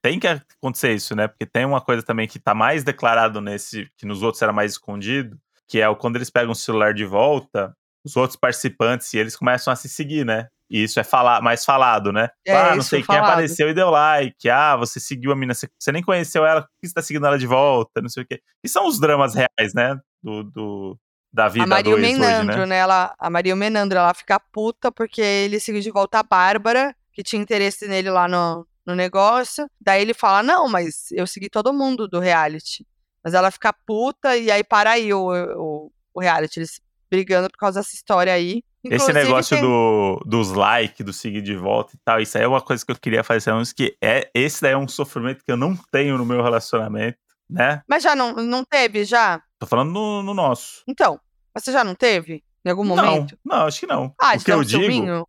[0.00, 1.28] tem que acontecer isso, né?
[1.28, 4.72] Porque tem uma coisa também que tá mais declarado nesse, que nos outros era mais
[4.72, 9.18] escondido, que é o quando eles pegam o celular de volta, os outros participantes, e
[9.18, 10.48] eles começam a se seguir, né?
[10.70, 12.30] E isso é falar, mais falado, né?
[12.46, 14.48] É, ah, não sei quem apareceu e deu like.
[14.48, 17.38] Ah, você seguiu a mina, você nem conheceu ela, por que você tá seguindo ela
[17.38, 18.00] de volta?
[18.00, 18.40] Não sei o quê.
[18.64, 20.00] E são os dramas reais, né?
[20.22, 20.98] Do, do
[21.32, 22.66] da vida a Maria Menandro, hoje, né?
[22.66, 22.76] né?
[22.78, 27.22] Ela, a Maria Menandro, ela fica puta porque ele seguiu de volta a Bárbara, que
[27.22, 29.68] tinha interesse nele lá no, no negócio.
[29.80, 32.86] Daí ele fala: Não, mas eu segui todo mundo do reality.
[33.22, 36.58] Mas ela fica puta e aí para aí o, o, o reality.
[36.58, 38.62] Eles brigando por causa dessa história aí.
[38.82, 39.66] Inclusive, Esse negócio tem...
[39.66, 42.90] do, dos likes, do seguir de volta e tal, isso aí é uma coisa que
[42.90, 46.16] eu queria fazer antes, que é, esse daí é um sofrimento que eu não tenho
[46.16, 47.82] no meu relacionamento, né?
[47.86, 49.42] Mas já não, não teve, já?
[49.60, 50.82] Tô falando no, no nosso.
[50.88, 51.20] Então,
[51.54, 52.42] mas você já não teve?
[52.64, 53.38] Em algum momento?
[53.44, 54.14] Não, não acho que não.
[54.18, 55.28] Ah, o que eu digo?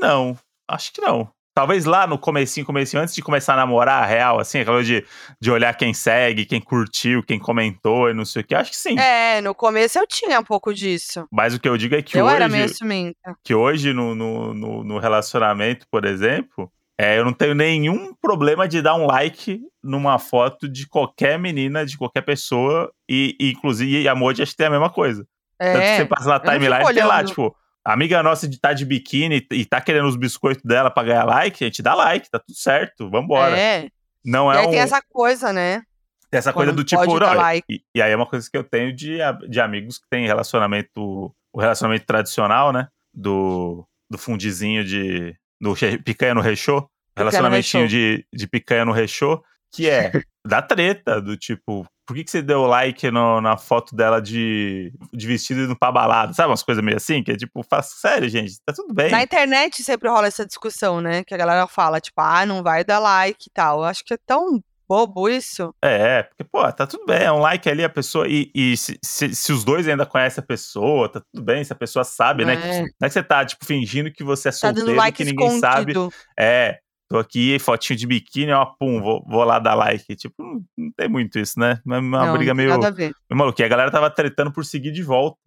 [0.00, 0.36] Não,
[0.66, 1.30] acho que não.
[1.54, 5.06] Talvez lá no comecinho, comecinho, antes de começar a namorar a real, assim, aquela de,
[5.40, 8.76] de olhar quem segue, quem curtiu, quem comentou e não sei o que, acho que
[8.76, 8.98] sim.
[8.98, 11.26] É, no começo eu tinha um pouco disso.
[11.30, 12.34] Mas o que eu digo é que eu hoje...
[12.34, 13.34] Eu era meio ciumenta.
[13.42, 18.66] Que hoje, no, no, no, no relacionamento, por exemplo, é, eu não tenho nenhum problema
[18.66, 24.08] de dar um like numa foto de qualquer menina, de qualquer pessoa, e, e inclusive
[24.08, 25.26] a Moji acho que tem a mesma coisa.
[25.58, 27.54] É, Tanto que você passa na timeline, tem lá, tipo,
[27.84, 31.62] amiga nossa de tá de biquíni e tá querendo os biscoitos dela pra ganhar like,
[31.62, 33.58] a gente dá like, tá tudo certo, vambora.
[33.58, 33.88] É.
[34.24, 34.70] Não é e aí um...
[34.70, 35.82] tem essa coisa, né?
[36.30, 37.64] Tem essa coisa do tipo, olha, like.
[37.70, 41.32] e, e, aí é uma coisa que eu tenho de, de amigos que tem relacionamento,
[41.52, 42.88] o relacionamento tradicional, né?
[43.14, 49.42] Do, do fundizinho de, do picanha no rechô, relacionamentinho de, de picanha no rechô,
[49.72, 50.10] que é
[50.46, 54.92] da treta, do tipo, por que, que você deu like no, na foto dela de,
[55.12, 56.32] de vestido indo pra balada?
[56.32, 57.22] Sabe umas coisas meio assim?
[57.22, 59.10] Que é tipo, faz, sério, gente, tá tudo bem.
[59.10, 61.24] Na internet sempre rola essa discussão, né?
[61.24, 63.80] Que a galera fala, tipo, ah, não vai dar like e tal.
[63.80, 65.74] Eu acho que é tão bobo isso.
[65.82, 68.26] É, porque, pô, tá tudo bem, é um like ali, a pessoa.
[68.28, 71.72] E, e se, se, se, os dois ainda conhecem a pessoa, tá tudo bem, se
[71.72, 72.46] a pessoa sabe, é.
[72.46, 72.56] né?
[72.56, 75.24] Que, não é que você tá, tipo, fingindo que você é solteiro, tá like que
[75.24, 76.10] ninguém escondido.
[76.10, 76.16] sabe.
[76.38, 80.16] É, tô aqui, fotinho de biquíni, ó, pum, vou, vou lá dar like.
[80.16, 81.80] Tipo, não, não tem muito isso, né?
[81.86, 82.70] É uma não, briga meio.
[82.70, 83.12] Nada a ver.
[83.28, 83.62] meio maluca.
[83.62, 85.38] E a galera tava tretando por seguir de volta.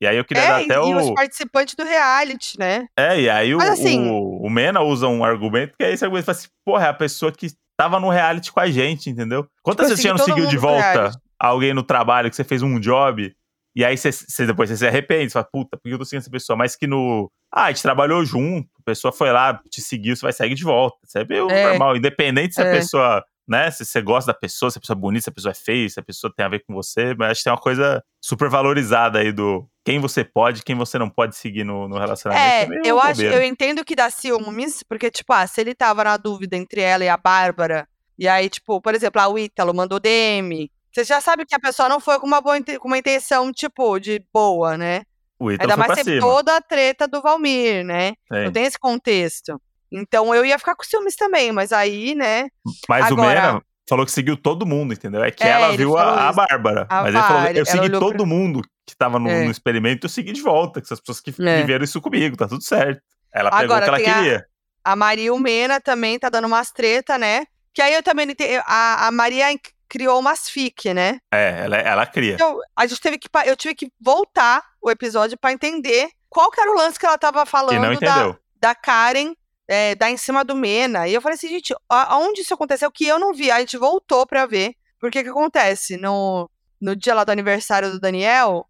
[0.00, 0.88] E aí eu queria é, dar até e o.
[0.88, 2.86] E os participantes do reality, né?
[2.96, 4.08] É, e aí o, assim...
[4.08, 6.94] o, o, Mena usa um argumento que é esse argumento, fala assim, porra, é a
[6.94, 9.46] pessoa que tava no reality com a gente, entendeu?
[9.62, 12.78] Quantas tipo, vezes você não seguiu de volta alguém no trabalho que você fez um
[12.80, 13.34] job
[13.76, 16.04] e aí você, você depois você se arrepende, você fala, puta, por que eu tô
[16.04, 16.56] seguindo essa pessoa?
[16.56, 17.30] Mas que no.
[17.52, 20.64] Ah, a gente trabalhou junto, a pessoa foi lá, te seguiu, você vai seguir de
[20.64, 20.96] volta.
[21.04, 22.68] Isso é meio é, normal, independente se é.
[22.68, 23.70] a pessoa, né?
[23.70, 25.88] Se você gosta da pessoa, se a pessoa é bonita, se a pessoa é feia,
[25.88, 28.48] se a pessoa tem a ver com você, mas acho que tem uma coisa super
[28.48, 32.72] valorizada aí do quem você pode quem você não pode seguir no, no relacionamento.
[32.72, 36.04] É, é eu acho, eu entendo que dá ciúmes, porque, tipo, ah, se ele tava
[36.04, 37.86] na dúvida entre ela e a Bárbara,
[38.18, 41.88] e aí, tipo, por exemplo, a Ítalo mandou DM, você já sabe que a pessoa
[41.88, 45.02] não foi com uma, boa, com uma intenção, tipo, de boa, né?
[45.38, 48.12] O Ítalo Ainda mais teve toda a treta do Valmir, né?
[48.32, 48.44] Sim.
[48.44, 49.60] Não tem esse contexto.
[49.94, 52.48] Então eu ia ficar com ciúmes também, mas aí, né?
[52.88, 53.22] Mas Agora...
[53.22, 55.22] o Mena falou que seguiu todo mundo, entendeu?
[55.22, 56.86] É que é, ela viu a, a, Bárbara.
[56.88, 59.44] A mas ele falou: eu segui todo mundo que tava no, é.
[59.44, 61.60] no, experimento, eu segui de volta, que essas pessoas que é.
[61.60, 63.00] viveram isso comigo, tá tudo certo.
[63.32, 64.46] Ela pegou Agora, o que ela queria.
[64.84, 67.46] A, a Maria Mena também tá dando umas treta, né?
[67.72, 68.60] Que aí eu também entendi.
[68.66, 69.46] A, a Maria
[69.88, 71.18] criou umas fic, né?
[71.32, 72.34] É, ela, ela cria.
[72.34, 73.28] Então, a gente teve que.
[73.46, 77.18] Eu tive que voltar o episódio para entender qual que era o lance que ela
[77.18, 78.00] tava falando não.
[78.00, 79.34] Da, da Karen.
[79.66, 81.08] É, da em cima do Mena.
[81.08, 83.50] E eu falei assim, gente, aonde isso aconteceu que eu não vi?
[83.50, 84.74] a gente voltou pra ver.
[85.00, 85.96] Porque que acontece?
[85.96, 86.50] No,
[86.80, 88.66] no dia lá do aniversário do Daniel,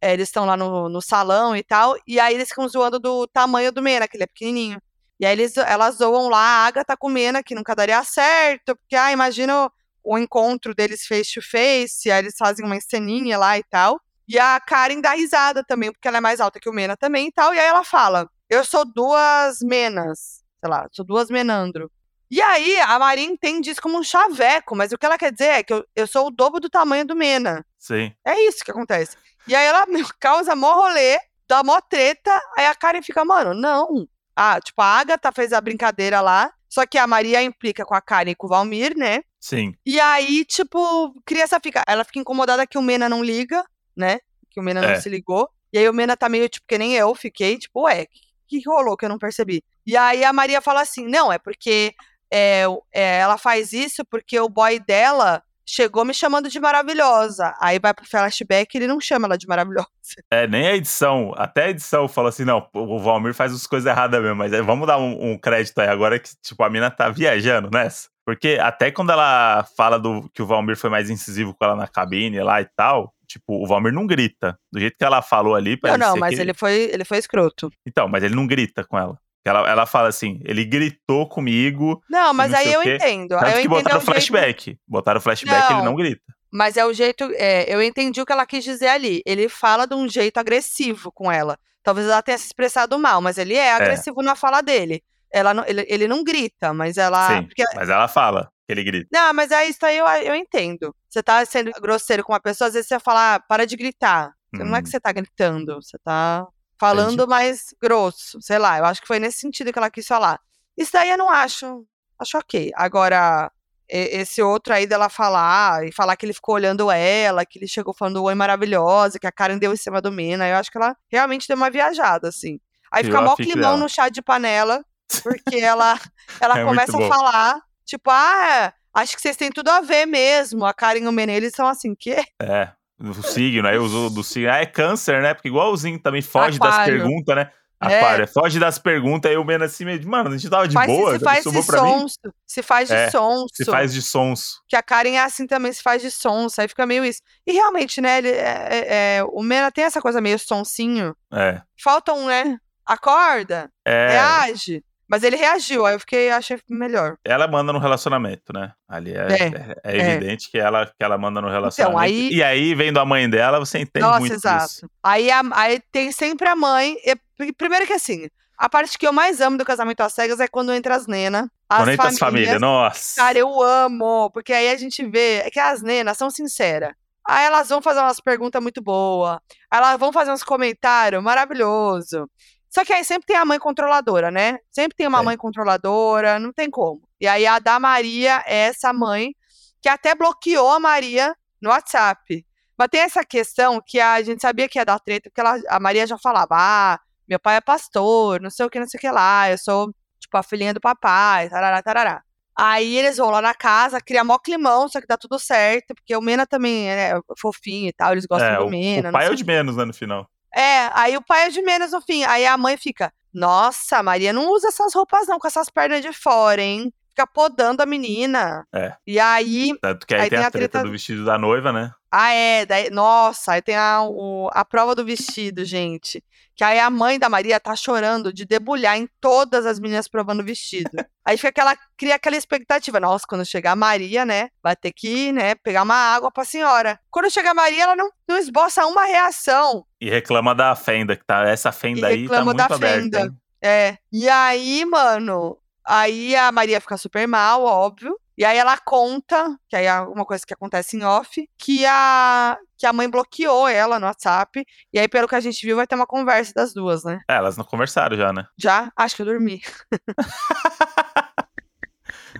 [0.00, 3.26] é, eles estão lá no, no salão e tal, e aí eles ficam zoando do
[3.26, 4.78] tamanho do Mena, que ele é pequenininho.
[5.18, 8.76] E aí eles, elas zoam lá a Agatha com o Mena, que nunca daria certo,
[8.76, 9.70] porque, ah, imagina
[10.02, 13.98] o encontro deles face to face, aí eles fazem uma ceninha lá e tal.
[14.28, 17.28] E a Karen dá risada também, porque ela é mais alta que o Mena também
[17.28, 17.54] e tal.
[17.54, 20.44] E aí ela fala: Eu sou duas Menas.
[20.60, 21.90] Sei lá, sou duas Menandro.
[22.30, 25.48] E aí a Maria entende isso como um chaveco, mas o que ela quer dizer
[25.48, 27.66] é que eu, eu sou o dobro do tamanho do Mena.
[27.78, 28.12] Sim.
[28.24, 29.16] É isso que acontece.
[29.46, 29.84] E aí ela
[30.20, 34.08] causa mó rolê, dá mó treta, aí a Karen fica, mano, não.
[34.36, 38.00] Ah, tipo, a Agatha fez a brincadeira lá, só que a Maria implica com a
[38.00, 39.22] Karen e com o Valmir, né?
[39.40, 39.74] Sim.
[39.84, 41.84] E aí, tipo, cria essa fica.
[41.86, 43.64] Ela fica incomodada que o Mena não liga,
[43.96, 44.20] né?
[44.50, 44.94] Que o Mena é.
[44.94, 45.50] não se ligou.
[45.72, 48.20] E aí o Mena tá meio, tipo, que nem eu fiquei, tipo, ué, o que,
[48.46, 49.62] que rolou que eu não percebi?
[49.86, 51.94] E aí a Maria fala assim: não, é porque
[52.32, 57.54] é, é, ela faz isso porque o boy dela chegou me chamando de maravilhosa.
[57.60, 59.88] Aí vai pro flashback ele não chama ela de maravilhosa.
[60.30, 61.32] É, nem a edição.
[61.36, 64.36] Até a edição fala assim: não, o Valmir faz as coisas erradas mesmo.
[64.36, 67.70] Mas aí, vamos dar um, um, crédito aí agora que, tipo, a mina tá viajando
[67.70, 68.08] nessa.
[68.26, 71.86] Porque até quando ela fala do que o Valmir foi mais incisivo com ela na
[71.86, 74.58] cabine lá e tal, tipo, o Valmir não grita.
[74.72, 76.40] Do jeito que ela falou ali, Não, não, mas que...
[76.40, 77.70] ele, foi, ele foi escroto.
[77.86, 79.18] Então, mas ele não grita com ela.
[79.44, 82.02] Ela, ela fala assim, ele gritou comigo.
[82.08, 83.30] Não, mas não aí eu entendo.
[83.30, 84.64] Tanto aí eu que botaram o flashback.
[84.64, 84.80] Jeito...
[84.88, 86.22] Botaram o flashback não, ele não grita.
[86.50, 87.30] Mas é o jeito.
[87.34, 89.22] É, eu entendi o que ela quis dizer ali.
[89.26, 91.58] Ele fala de um jeito agressivo com ela.
[91.82, 93.72] Talvez ela tenha se expressado mal, mas ele é, é.
[93.72, 94.24] agressivo é.
[94.24, 95.02] na fala dele.
[95.30, 97.28] Ela não, ele, ele não grita, mas ela.
[97.28, 97.64] Sim, porque...
[97.74, 99.08] mas ela fala ele grita.
[99.12, 100.94] Não, mas é isso aí eu, eu entendo.
[101.08, 104.32] Você tá sendo grosseiro com uma pessoa, às vezes você fala, ah, para de gritar.
[104.54, 104.64] Hum.
[104.64, 104.90] Não é que hum.
[104.90, 106.46] você tá gritando, você tá
[106.78, 107.28] falando Entendi.
[107.30, 108.78] mais grosso, sei lá.
[108.78, 110.40] Eu acho que foi nesse sentido que ela quis falar.
[110.76, 111.86] Isso daí eu não acho.
[112.18, 112.70] Acho ok.
[112.74, 113.50] Agora,
[113.88, 117.94] esse outro aí dela falar e falar que ele ficou olhando ela, que ele chegou
[117.94, 120.96] falando oi maravilhosa, que a Karen deu em cima do Mina, eu acho que ela
[121.08, 122.58] realmente deu uma viajada, assim.
[122.90, 123.76] Aí fica mó climão dela.
[123.76, 124.84] no chá de panela,
[125.22, 125.98] porque ela,
[126.40, 130.64] ela é começa a falar, tipo, ah, acho que vocês têm tudo a ver mesmo.
[130.64, 132.24] A Karen e o Mene, eles são assim, quê?
[132.40, 132.70] É,
[133.00, 134.50] o signo, aí usou do signo.
[134.50, 135.34] Ah, é câncer, né?
[135.34, 136.76] Porque igualzinho também foge Aquário.
[136.76, 137.50] das perguntas, né?
[137.82, 137.98] É.
[137.98, 138.26] Aquário, é.
[138.26, 141.18] foge das perguntas, aí o Mena assim, mano, a gente tava de boa.
[141.18, 143.54] Se faz de sonso, se faz de é, sonso.
[143.54, 144.62] Se faz de sonso.
[144.68, 147.20] Que a Karen é assim também, se faz de sonso, aí fica meio isso.
[147.46, 151.14] E realmente, né, ele, é, é, é o Mena tem essa coisa meio sonsinho.
[151.32, 151.60] É.
[151.82, 152.56] Falta um, né?
[152.86, 154.08] Acorda, é.
[154.08, 154.82] reage.
[155.08, 157.16] Mas ele reagiu, aí eu fiquei, achei melhor.
[157.24, 158.72] Ela manda no relacionamento, né?
[158.88, 160.10] Ali é, é, é, é, é.
[160.14, 162.10] evidente que, ela, que ela manda no então, relacionamento.
[162.10, 162.32] Então, aí...
[162.32, 164.64] E aí, vendo a mãe dela, você entende Nossa, muito exato.
[164.64, 164.90] isso.
[165.02, 166.96] Aí, a, aí tem sempre a mãe.
[167.04, 170.48] E, primeiro que assim, a parte que eu mais amo do casamento às cegas é
[170.48, 171.48] quando entra as nenas.
[171.68, 173.16] Quando entra as famílias, nossa.
[173.16, 176.92] Cara, eu amo, porque aí a gente vê é que as nenas são sinceras.
[177.26, 179.38] Aí elas vão fazer umas perguntas muito boas.
[179.72, 182.28] Elas vão fazer uns comentários maravilhoso.
[182.74, 184.58] Só que aí sempre tem a mãe controladora, né?
[184.68, 185.22] Sempre tem uma é.
[185.22, 187.08] mãe controladora, não tem como.
[187.20, 189.32] E aí a da Maria é essa mãe
[189.80, 192.44] que até bloqueou a Maria no WhatsApp.
[192.76, 195.78] Mas tem essa questão que a gente sabia que ia dar treta, porque ela, a
[195.78, 196.98] Maria já falava, ah,
[197.28, 199.94] meu pai é pastor, não sei o que, não sei o que lá, eu sou,
[200.18, 202.22] tipo, a filhinha do papai, tarará, tarará.
[202.56, 206.16] Aí eles vão lá na casa, cria mó climão, só que dá tudo certo, porque
[206.16, 209.10] o Mena também é fofinho e tal, eles gostam é, do Mena.
[209.10, 210.28] O pai é o de menos, né, no final.
[210.54, 212.24] É, aí o pai é de menos no fim.
[212.24, 216.12] Aí a mãe fica, nossa, Maria não usa essas roupas não, com essas pernas de
[216.12, 216.92] fora, hein?
[217.08, 218.66] Fica podando a menina.
[218.72, 218.94] É.
[219.06, 219.76] E aí.
[219.80, 221.92] Tanto que aí, aí tem, tem, a treta, treta, do vestido da noiva, né?
[222.16, 222.64] Ah, é.
[222.64, 226.22] Daí, nossa, aí tem a, o, a prova do vestido, gente.
[226.54, 230.38] Que aí a mãe da Maria tá chorando de debulhar em todas as meninas provando
[230.38, 230.90] o vestido.
[231.26, 233.00] aí fica aquela, cria aquela expectativa.
[233.00, 237.00] Nossa, quando chegar a Maria, né, vai ter que, né, pegar uma água pra senhora.
[237.10, 239.84] Quando chega a Maria, ela não, não esboça uma reação.
[240.00, 242.86] E reclama da fenda, que tá, essa fenda e aí tá muito da aberta.
[242.86, 243.20] Fenda.
[243.22, 243.30] Hein?
[243.60, 243.98] É.
[244.12, 248.16] E aí, mano, aí a Maria fica super mal, óbvio.
[248.36, 252.58] E aí ela conta, que aí é uma coisa que acontece em off, que a,
[252.76, 254.64] que a mãe bloqueou ela no WhatsApp.
[254.92, 257.20] E aí, pelo que a gente viu, vai ter uma conversa das duas, né?
[257.30, 258.44] É, elas não conversaram já, né?
[258.58, 258.90] Já?
[258.96, 259.62] Acho que eu dormi.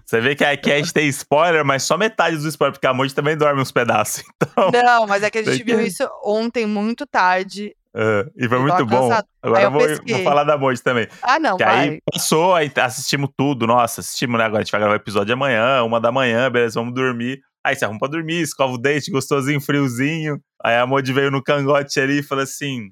[0.05, 2.93] Você vê que aqui a gente tem spoiler, mas só metade dos spoilers, porque a
[2.93, 4.25] Moji também dorme uns pedaços.
[4.55, 4.71] Então...
[4.71, 7.75] Não, mas é que a gente viu isso ontem muito tarde.
[7.95, 9.09] Uh, e foi muito bom.
[9.41, 11.07] Agora eu vou, vou, falar da Moji também.
[11.23, 11.91] Ah, não, que vai.
[11.91, 13.69] aí passou, aí assistimos tudo.
[13.69, 14.45] Nossa, assistimos, né?
[14.45, 17.41] Agora a gente vai gravar o episódio amanhã, uma da manhã, beleza, vamos dormir.
[17.65, 20.41] Aí você arruma pra dormir, escova o dente, gostosinho, friozinho.
[20.63, 22.91] Aí a Moji veio no cangote ali e falou assim: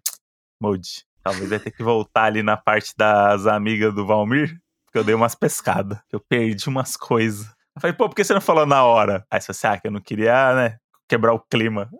[0.60, 5.04] Moji, talvez vai ter que voltar ali na parte das amigas do Valmir, porque eu
[5.04, 7.46] dei umas pescadas, eu perdi umas coisas.
[7.74, 9.26] Eu falei, pô, por que você não falou na hora?
[9.30, 10.76] Aí você falou assim, ah, que eu não queria, né,
[11.08, 11.90] quebrar o clima.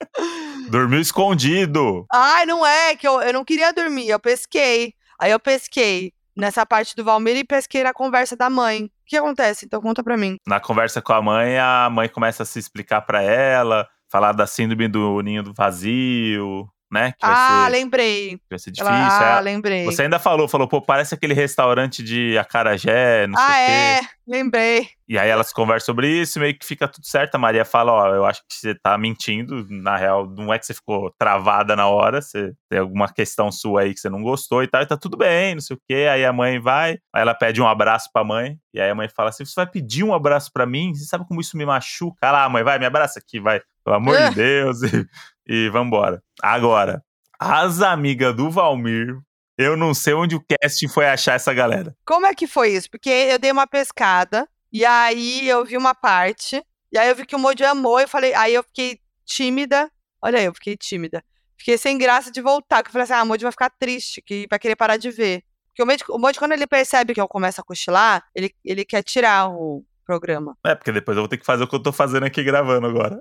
[0.70, 2.06] Dormiu escondido.
[2.12, 4.94] Ai, não é, que eu, eu não queria dormir, eu pesquei.
[5.18, 8.84] Aí eu pesquei nessa parte do Valmir e pesquei na conversa da mãe.
[8.84, 9.66] O que acontece?
[9.66, 10.36] Então conta pra mim.
[10.46, 14.46] Na conversa com a mãe, a mãe começa a se explicar para ela, falar da
[14.46, 17.10] síndrome do ninho do vazio, né?
[17.12, 18.40] Que ah, ser, lembrei.
[18.48, 18.94] vai ser difícil.
[18.94, 19.84] ah, é, lembrei.
[19.84, 24.00] Você ainda falou, falou, pô, parece aquele restaurante de acarajé, não ah, sei o é,
[24.00, 24.06] quê.
[24.28, 24.88] lembrei.
[25.08, 27.34] E aí elas conversam sobre isso, meio que fica tudo certo.
[27.34, 29.66] A Maria fala, ó, eu acho que você tá mentindo.
[29.68, 33.82] Na real, não é que você ficou travada na hora, você tem alguma questão sua
[33.82, 36.06] aí que você não gostou e tal, e tá tudo bem, não sei o quê.
[36.10, 39.08] Aí a mãe vai, aí ela pede um abraço pra mãe, e aí a mãe
[39.08, 40.94] fala assim: você vai pedir um abraço pra mim?
[40.94, 42.18] Você sabe como isso me machuca?
[42.22, 43.60] Ah lá, mãe, vai, me abraça aqui, vai.
[43.84, 44.78] Pelo amor de Deus.
[44.82, 45.06] E,
[45.46, 46.22] e vambora.
[46.42, 47.02] Agora,
[47.38, 49.18] as amigas do Valmir.
[49.56, 51.96] Eu não sei onde o cast foi achar essa galera.
[52.04, 52.90] Como é que foi isso?
[52.90, 56.60] Porque eu dei uma pescada e aí eu vi uma parte
[56.90, 59.88] E aí eu vi que o Moji amou, eu falei, aí eu fiquei tímida.
[60.20, 61.22] Olha aí, eu fiquei tímida.
[61.56, 64.20] Fiquei sem graça de voltar, porque eu falei assim, ah, o Moji vai ficar triste,
[64.20, 65.44] que vai querer parar de ver.
[65.68, 68.84] Porque o Moji, o Moji quando ele percebe que eu começo a cochilar, ele, ele
[68.84, 70.56] quer tirar o programa.
[70.64, 72.86] É, porque depois eu vou ter que fazer o que eu tô fazendo aqui gravando
[72.86, 73.20] agora.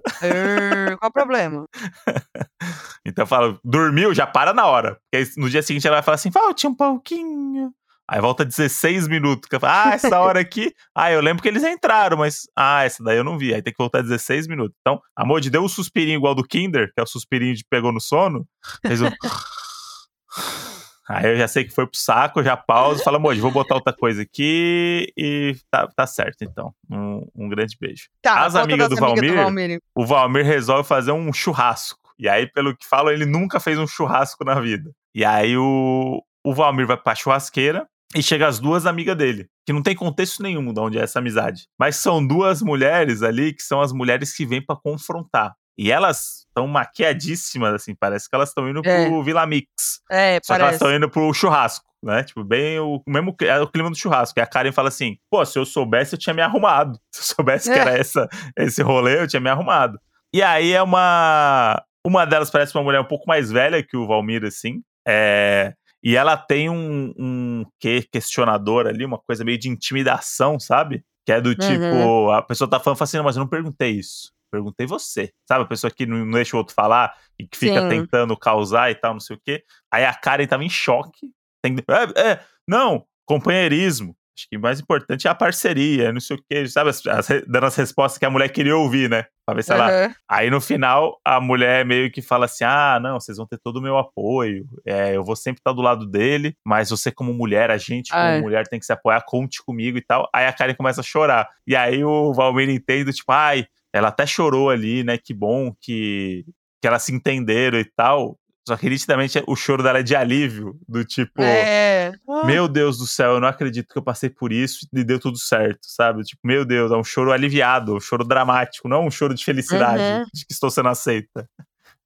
[0.99, 1.65] Qual o problema?
[3.05, 4.99] então eu falo, dormiu, já para na hora.
[5.11, 7.73] Porque no dia seguinte ela vai falar assim, falte um pouquinho.
[8.09, 9.47] Aí volta 16 minutos.
[9.49, 10.73] Que eu falo, ah, essa hora aqui.
[10.95, 12.47] Ah, eu lembro que eles entraram, mas.
[12.55, 13.51] Ah, essa daí eu não vi.
[13.53, 14.75] Aí tem que voltar 16 minutos.
[14.79, 17.91] Então, a Modi deu um suspirinho igual do Kinder, que é o suspirinho de pegou
[17.91, 18.45] no sono.
[18.86, 19.09] Fez um.
[21.08, 23.91] Aí eu já sei que foi pro saco, já pausa, fala, Moji, vou botar outra
[23.91, 26.74] coisa aqui e tá, tá certo, então.
[26.89, 28.08] Um, um grande beijo.
[28.22, 29.80] Tá, As amigas do amigas Valmir, do Valmir.
[29.95, 31.99] o Valmir resolve fazer um churrasco.
[32.18, 34.91] E aí, pelo que falam, ele nunca fez um churrasco na vida.
[35.14, 37.86] E aí o, o Valmir vai pra churrasqueira
[38.16, 41.20] e chega as duas amigas dele, que não tem contexto nenhum de onde é essa
[41.20, 41.68] amizade.
[41.78, 45.54] Mas são duas mulheres ali que são as mulheres que vêm pra confrontar.
[45.78, 49.07] E elas estão maquiadíssimas, assim, parece que elas estão indo É.
[49.07, 50.01] pro Vila Mix.
[50.11, 50.74] É, Só que elas parece.
[50.76, 52.24] estão indo pro churrasco, né?
[52.24, 54.39] Tipo, bem o o mesmo é o clima do churrasco.
[54.39, 56.99] E a Karen fala assim: pô, se eu soubesse, eu tinha me arrumado.
[57.11, 57.82] Se eu soubesse que É.
[57.82, 59.99] era essa, esse rolê, eu tinha me arrumado.
[60.34, 61.82] E aí é uma.
[62.05, 64.82] Uma delas parece uma mulher um pouco mais velha que o Valmir, assim.
[65.07, 65.74] É.
[66.03, 71.01] E ela tem um, um quê questionador ali, uma coisa meio de intimidação, sabe?
[71.26, 72.30] Que é do tipo, Uhum.
[72.32, 74.34] a pessoa tá falando, fala assim, não, mas eu não perguntei isso.
[74.54, 75.34] Perguntei você.
[75.49, 75.64] Sabe?
[75.64, 77.89] A pessoa que não, não deixa o outro falar e que fica Sim.
[77.89, 79.64] tentando causar e tal, não sei o quê.
[79.91, 81.32] Aí a Karen tava em choque.
[81.64, 84.16] Tem, é, é, não, companheirismo.
[84.38, 86.68] Acho que o mais importante é a parceria, não sei o quê.
[86.68, 86.91] Sabe?
[86.91, 89.26] As, as, dando as respostas que a mulher queria ouvir, né?
[89.43, 90.16] Pra ver se ela Aham.
[90.30, 93.78] Aí no final, a mulher meio que fala assim: ah, não, vocês vão ter todo
[93.78, 94.68] o meu apoio.
[94.86, 98.41] É, eu vou sempre estar do lado dele, mas você, como mulher, a gente, como
[98.41, 100.30] mulher, tem que se apoiar, conte comigo e tal.
[100.32, 101.49] Aí a Karen começa a chorar.
[101.66, 105.17] E aí o Valmir entende, tipo, ai, ela até chorou ali, né?
[105.17, 106.43] Que bom que,
[106.81, 108.37] que elas se entenderam e tal.
[108.67, 111.41] Só que nitidamente o choro dela é de alívio, do tipo.
[111.41, 112.13] É.
[112.45, 115.37] Meu Deus do céu, eu não acredito que eu passei por isso e deu tudo
[115.37, 116.23] certo, sabe?
[116.23, 120.01] Tipo, meu Deus, é um choro aliviado, um choro dramático, não um choro de felicidade,
[120.01, 120.25] Uhum.
[120.33, 121.47] de que estou sendo aceita.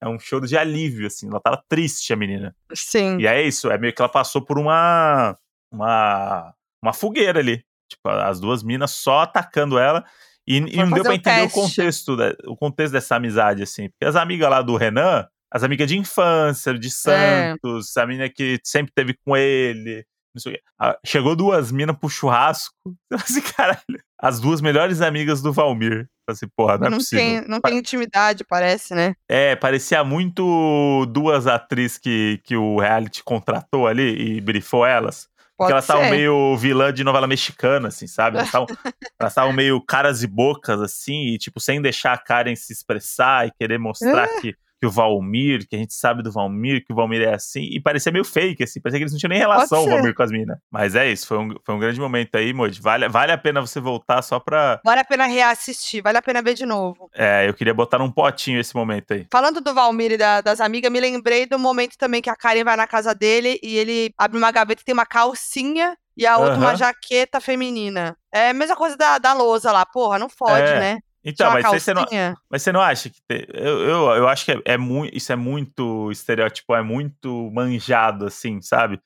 [0.01, 1.27] É um choro de alívio, assim.
[1.27, 2.55] Ela tava triste, a menina.
[2.73, 3.19] Sim.
[3.19, 5.37] E é isso, é meio que ela passou por uma.
[5.71, 7.63] Uma, uma fogueira ali.
[7.89, 10.03] Tipo, as duas minas só atacando ela.
[10.47, 13.89] E, e não deu pra entender o contexto, o contexto dessa amizade, assim.
[13.89, 16.73] Porque as amigas lá do Renan, as amigas de infância, É.
[16.73, 20.05] de Santos, a menina que sempre teve com ele.
[20.33, 20.61] Não sei o quê.
[21.05, 22.73] Chegou duas minas pro churrasco.
[23.11, 23.81] Assim, caralho.
[24.21, 26.07] As duas melhores amigas do Valmir.
[26.29, 29.15] Assim, porra, não é não tem, não tem intimidade, parece, né?
[29.29, 35.27] É, parecia muito duas atrizes que, que o reality contratou ali e brifou elas.
[35.57, 38.37] Porque Pode elas estavam meio vilã de novela mexicana, assim, sabe?
[38.37, 38.67] Elas estavam
[39.19, 43.47] elas estavam meio caras e bocas, assim, e tipo, sem deixar a Karen se expressar
[43.47, 44.39] e querer mostrar É.
[44.39, 47.63] que, que o Valmir, que a gente sabe do Valmir, que o Valmir é assim,
[47.71, 49.89] e parecia meio fake, assim, parecia que eles não tinham nem relação, o.
[49.89, 50.57] Valmir com as minas.
[50.71, 52.79] Mas é isso, foi um, foi um grande momento aí, Moji.
[52.81, 54.79] Vale, vale a pena você voltar só pra.
[54.85, 57.09] Vale a pena reassistir, vale a pena ver de novo.
[57.15, 59.25] É, eu queria botar num potinho esse momento aí.
[59.31, 62.63] Falando do Valmir e da- das amigas, me lembrei do momento também que a Karen
[62.63, 66.37] vai na casa dele e ele abre uma gaveta e tem uma calcinha e a
[66.37, 66.75] outra uma Aham.
[66.77, 68.15] jaqueta feminina.
[68.33, 70.79] É a mesma coisa da, da lousa lá, porra, não fode, É.
[70.79, 70.99] né?
[71.27, 72.05] Então, mas você não.
[72.49, 73.19] Mas você não acha que.
[73.27, 75.15] te- Eu, eu, eu acho que é, é muito.
[75.15, 78.99] Isso é muito estereótipo, é muito manjado, assim, sabe?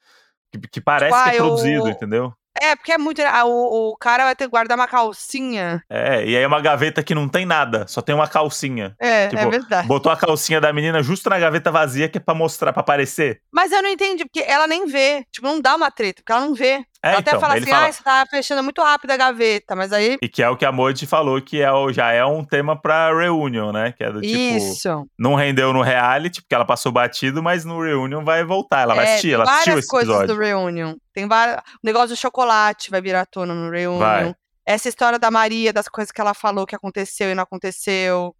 [0.51, 2.33] Que, que parece Tipo, que é ah, eu- produzido, entendeu?
[2.59, 3.21] É, porque é muito.
[3.21, 5.83] ah, O, o cara vai ter que guardar uma calcinha.
[5.89, 8.95] É, e aí é uma gaveta que não tem nada, só tem uma calcinha.
[8.99, 9.87] É, Tipo, é verdade.
[9.87, 13.41] Botou a calcinha da menina justo na gaveta vazia, que é pra mostrar, pra aparecer.
[13.51, 15.25] Mas eu não entendi, porque ela nem vê.
[15.31, 16.83] Tipo, não dá uma treta, porque ela não vê.
[17.03, 19.17] É, ela até então, fala ele assim, fala- ah, você tá fechando muito rápido a
[19.17, 20.17] gaveta, mas aí.
[20.21, 22.79] E que é o que a Moji falou, que é o, já é um tema
[22.79, 23.91] pra reunion, né?
[23.97, 24.37] Que é do tipo.
[24.37, 25.07] Isso.
[25.17, 28.81] Não rendeu no reality, porque ela passou batido, mas no reunion vai voltar.
[28.81, 30.35] Ela vai É, assistir, ela assistiu várias esse coisas episódio.
[30.35, 30.93] do Reunion.
[31.13, 31.57] Tem várias.
[31.57, 33.99] O negócio do chocolate vai vir à tona no Reunion.
[33.99, 34.35] Vai.
[34.65, 38.35] Essa história da Maria, das coisas que ela falou que aconteceu e não aconteceu.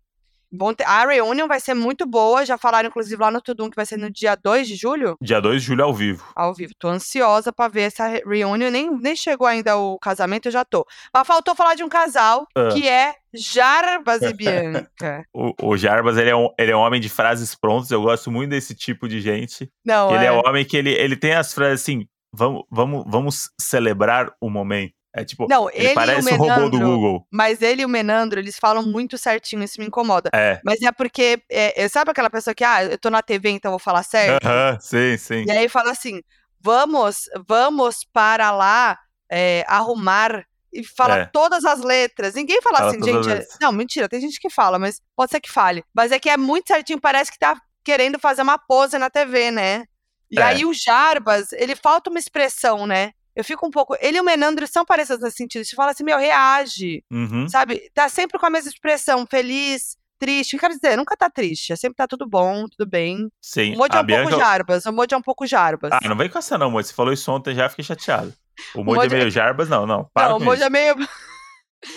[0.53, 2.45] Bom, a Reunion vai ser muito boa.
[2.45, 5.39] Já falaram, inclusive, lá no Tudum que vai ser no dia 2 de julho, Dia
[5.39, 6.25] 2 de julho ao vivo.
[6.35, 6.73] ao vivo.
[6.77, 8.69] Tô ansiosa pra ver essa re- Reunion.
[8.69, 10.85] Nem, nem chegou ainda o casamento, eu já tô.
[11.13, 12.67] Mas faltou falar de um casal Ah.
[12.73, 15.25] que é Jarbas e Bianca.
[15.33, 17.89] O, o Jarbas, ele é, um, ele é um homem de frases prontas.
[17.91, 19.71] Eu gosto muito desse tipo de gente.
[19.85, 20.27] Não, Que ele é.
[20.27, 24.49] é um homem que ele, ele tem as frases assim: vamos, vamos, vamos celebrar o
[24.49, 24.93] momento.
[25.13, 27.27] É tipo, Não, ele, ele, parece o o robô do Menandro, Google.
[27.29, 30.29] mas ele e o Menandro, eles falam muito certinho, isso me incomoda.
[30.33, 30.61] É.
[30.63, 33.69] Mas é porque, é, é, sabe aquela pessoa que, ah, eu tô na TV, então
[33.69, 34.45] eu vou falar certo?
[34.45, 35.43] Aham, sim, sim.
[35.45, 36.21] E aí fala assim,
[36.61, 38.97] vamos, vamos para lá
[39.29, 41.25] é, arrumar e fala É.
[41.25, 42.33] todas as letras.
[42.35, 43.29] Ninguém fala, Fala assim, gente.
[43.29, 43.45] é-.
[43.59, 45.83] Não, mentira, tem gente que fala, mas pode ser que fale.
[45.93, 49.51] Mas é que é muito certinho, parece que tá querendo fazer uma pose na TV,
[49.51, 49.83] né?
[50.31, 50.43] E É.
[50.43, 53.11] aí o Jarbas, ele falta uma expressão, né?
[53.35, 53.95] Eu fico um pouco.
[54.01, 55.63] Ele e o Menandro são parecidos nesse sentido.
[55.65, 57.03] Você fala assim, meu, reage.
[57.11, 57.47] Uhum.
[57.47, 57.89] Sabe?
[57.93, 60.57] Tá sempre com a mesma expressão, feliz, triste.
[60.57, 61.75] Quer dizer, nunca tá triste.
[61.77, 63.29] Sempre tá tudo bom, tudo bem.
[63.41, 63.75] Sim.
[63.75, 64.29] O Moji é um Bianca.
[64.29, 64.85] pouco Jarbas.
[64.85, 65.91] O Moji é um pouco Jarbas.
[65.93, 66.89] Ah, não vem com essa não, Moji.
[66.89, 68.33] Você falou isso ontem já, fiquei chateado.
[68.75, 70.09] O Moji é Moji é- meio Jarbas, não, não.
[70.13, 70.65] Para não, o Moji isso.
[70.65, 70.95] é meio.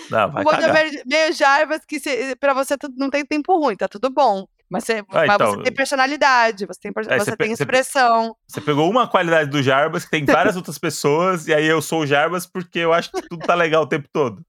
[0.09, 0.73] Não, O vai Moji é cagar.
[0.73, 4.47] meio, meio Jarbas que se, pra você não tem tempo ruim, tá tudo bom.
[4.69, 8.35] Mas, você, mas então, você tem personalidade, você tem, É, você tem expressão.
[8.47, 12.01] Você pegou uma qualidade do Jarbas, que tem várias outras pessoas, e aí eu sou
[12.01, 14.43] o Jarbas porque eu acho que tudo tá legal o tempo todo.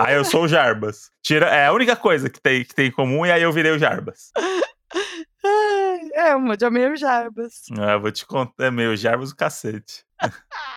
[0.00, 1.10] Aí eu sou o Jarbas.
[1.22, 3.72] Tira, é a única coisa que tem, que tem em comum, e aí eu virei
[3.72, 4.32] o Jarbas.
[6.12, 7.62] É, Moji é meio Jarbas.
[7.78, 10.04] Ah, eu vou te contar, é meu, Jarbas o cacete.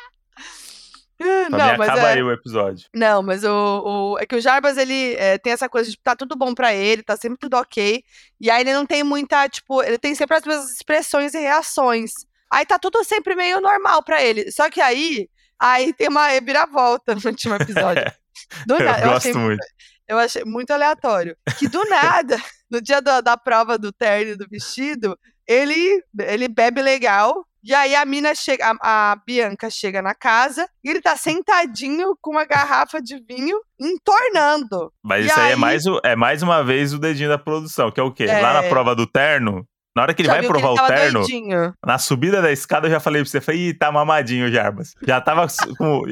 [1.49, 2.13] Não, mas acaba é.
[2.13, 2.87] aí o episódio.
[2.93, 6.15] Não, mas o, o- é que o Jarbas, ele é, tem essa coisa de tá
[6.15, 8.03] tudo bom pra ele, tá sempre tudo ok.
[8.39, 12.11] E aí ele não tem muita, tipo, ele tem sempre as mesmas expressões e reações.
[12.51, 14.51] Aí tá tudo sempre meio normal pra ele.
[14.51, 18.03] Só que aí, aí tem uma reviravolta no último episódio.
[18.67, 19.65] Do eu nada, eu, gosto achei, muito.
[20.07, 21.37] eu achei muito aleatório.
[21.59, 22.37] Que do nada,
[22.69, 25.17] no dia da, da prova do terno e do vestido,
[25.47, 27.45] ele, ele bebe legal.
[27.63, 32.15] E aí a mina chega, a, a Bianca chega na casa e ele tá sentadinho
[32.21, 34.91] com uma garrafa de vinho entornando.
[35.03, 37.37] Mas E isso aí, é, aí- mais, o- é mais uma vez o dedinho da
[37.37, 38.25] produção, que é o quê?
[38.25, 38.69] Lá na É.
[38.69, 41.73] prova do terno, na hora que ele Já vai provar ele o tava terno, doidinho.
[41.85, 44.93] na subida da escada eu já falei pra você, falei, ih, tá mamadinho Jarbas.
[45.05, 45.45] Já tava
[45.77, 46.03] com.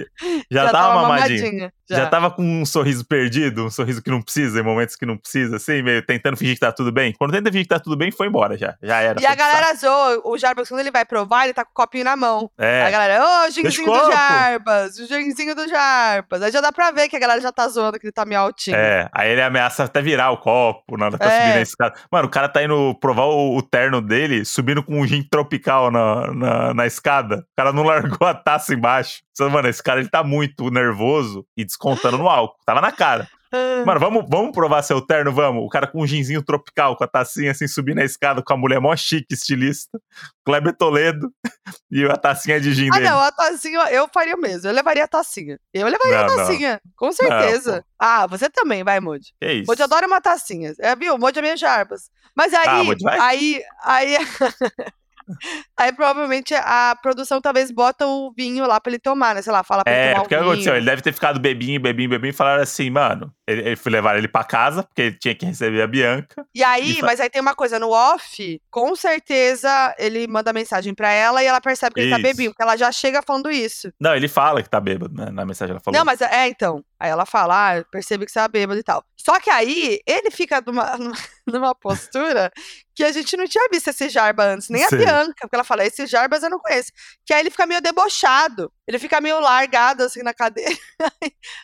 [0.51, 1.71] Já, tava, mamadinho.
[1.97, 2.07] Já.
[2.07, 5.55] tava com um sorriso perdido, um sorriso que não precisa, em momentos que não precisa,
[5.57, 7.13] assim, meio tentando fingir que tá tudo bem.
[7.17, 8.75] Quando tenta fingir que tá tudo bem, foi embora já.
[8.81, 9.21] Já era.
[9.21, 12.03] E a galera zoa, o Jarbas, quando ele vai provar, ele tá com o copinho
[12.03, 12.49] na mão.
[12.57, 12.83] É.
[12.83, 14.11] A galera, ô, ginzinho do copo.
[14.11, 16.41] Jarbas, o ginzinho do Jarbas.
[16.41, 18.41] Aí já dá pra ver que a galera já tá zoando que ele tá meio
[18.41, 18.75] altinho.
[18.77, 21.39] É, aí ele ameaça até virar o copo na hora que tá É.
[21.41, 21.95] subindo a escada.
[22.11, 25.91] Mano, o cara tá indo provar o, o terno dele, subindo com um gin tropical
[25.91, 27.37] na, na, na escada.
[27.37, 29.19] O cara não largou a taça embaixo.
[29.39, 32.57] Mano, esse cara ele tá muito nervoso e descontando no álcool.
[32.65, 33.27] Tava na cara.
[33.51, 35.63] Ah, Mano, vamos, vamos provar seu terno, vamos.
[35.63, 38.57] O cara com um ginzinho tropical, com a tacinha assim, subindo a escada, com a
[38.57, 39.99] mulher mó chique, estilista.
[40.45, 41.31] Kleber Toledo
[41.89, 43.09] e a tacinha de gin Ah, dele.
[43.09, 44.69] não, a tacinha, eu faria o mesmo.
[44.69, 45.59] Eu levaria a tacinha.
[45.73, 46.35] Eu levaria Não, a não.
[46.37, 47.83] tacinha, com certeza.
[47.97, 49.33] ah, você também, vai, Moody.
[49.41, 49.65] Que isso?
[49.67, 50.73] Moody adora uma tacinha.
[50.79, 51.17] É, viu?
[51.17, 52.11] Moody é meio Jarbas.
[52.35, 53.19] Mas aí, Ah, Moody vai?
[53.19, 54.17] aí, aí,
[55.77, 59.41] aí provavelmente a produção talvez bota o vinho lá pra ele tomar, né?
[59.41, 60.75] Sei lá, fala pra ele É, tomar porque o que aconteceu?
[60.75, 63.33] Ele deve ter ficado bebinho, bebinho, bebinho e falaram assim, mano.
[63.47, 66.45] Ele, ele foi levar ele pra casa, porque ele tinha que receber a Bianca.
[66.53, 70.93] E aí, E mas aí tem uma coisa, no off, com certeza ele manda mensagem
[70.93, 72.23] pra ela e ela percebe que ele tá Isso.
[72.23, 73.91] bebinho, porque ela já chega falando isso.
[73.99, 75.31] Não, ele fala que tá bêbado, né?
[75.31, 75.97] Na mensagem ela falou.
[75.97, 76.83] Não, mas é, então.
[76.99, 79.03] Aí ela fala, ah, percebe que você é bêbado e tal.
[79.17, 80.97] Só que aí, ele fica numa,
[81.53, 82.51] numa postura
[82.95, 84.99] que a gente não tinha visto esse Jarba antes, nem a Sei.
[84.99, 86.91] Bianca, porque ela fala, esse Jarbas eu não conheço.
[87.25, 90.75] Que aí ele fica meio debochado, ele fica meio largado assim na cadeira.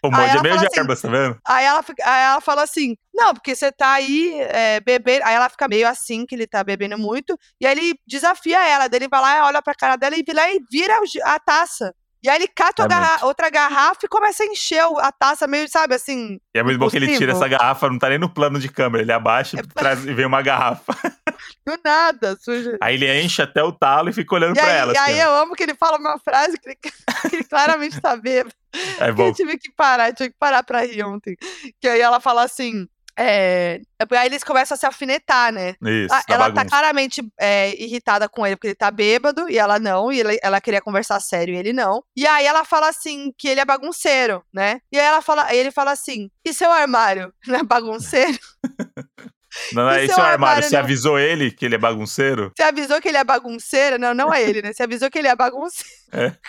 [0.04, 1.40] o Moody é meio fala assim, Jarbas, tá vendo?
[1.46, 5.26] Aí ela, aí ela fala assim: Não, porque você tá aí é, bebendo.
[5.26, 7.38] Aí ela fica meio assim, que ele tá bebendo muito.
[7.60, 8.88] E aí ele desafia ela.
[8.88, 11.94] Daí ele vai lá, olha pra cara dela e lá e vira a taça.
[12.26, 15.70] E aí ele cata É garra- outra garrafa e começa a encher a taça, meio,
[15.70, 16.40] sabe, assim.
[16.56, 18.68] E é muito bom que ele tira essa garrafa, não tá nem no plano de
[18.68, 19.04] câmera.
[19.04, 20.92] Ele abaixa É e, traz, e vem uma garrafa.
[21.68, 22.78] Do nada, suja.
[22.82, 24.94] Aí ele enche até o talo e fica olhando E pra aí, ela.
[24.94, 26.76] e assim, aí eu amo que ele fala uma frase que ele,
[27.30, 28.56] que ele claramente tá bêbado.
[29.00, 29.28] É Que bom.
[29.28, 31.38] eu tive que parar, eu tive que parar pra rir ontem.
[31.80, 32.88] Que aí ela fala assim.
[33.18, 33.80] É,
[34.12, 35.76] aí eles começam a se alfinetar, né?
[35.82, 36.66] Isso, da ela tá bagunça.
[36.66, 40.62] claramente é, irritada com ele porque ele tá bêbado e ela não, e ela, ela
[40.62, 42.04] queria conversar sério e ele não.
[42.16, 44.80] E aí ela fala assim que ele é bagunceiro, né?
[44.92, 48.38] E aí ela fala, ele fala assim: "E seu armário, não é bagunceiro?
[49.72, 50.64] Não, não é e esse seu o armário.
[50.64, 52.52] Você não- avisou ele que ele é bagunceiro?
[52.54, 53.98] Você avisou que ele é bagunceiro?
[53.98, 54.74] Não, não é ele, né?
[54.74, 55.90] Você avisou que ele é bagunceiro.
[56.12, 56.36] É.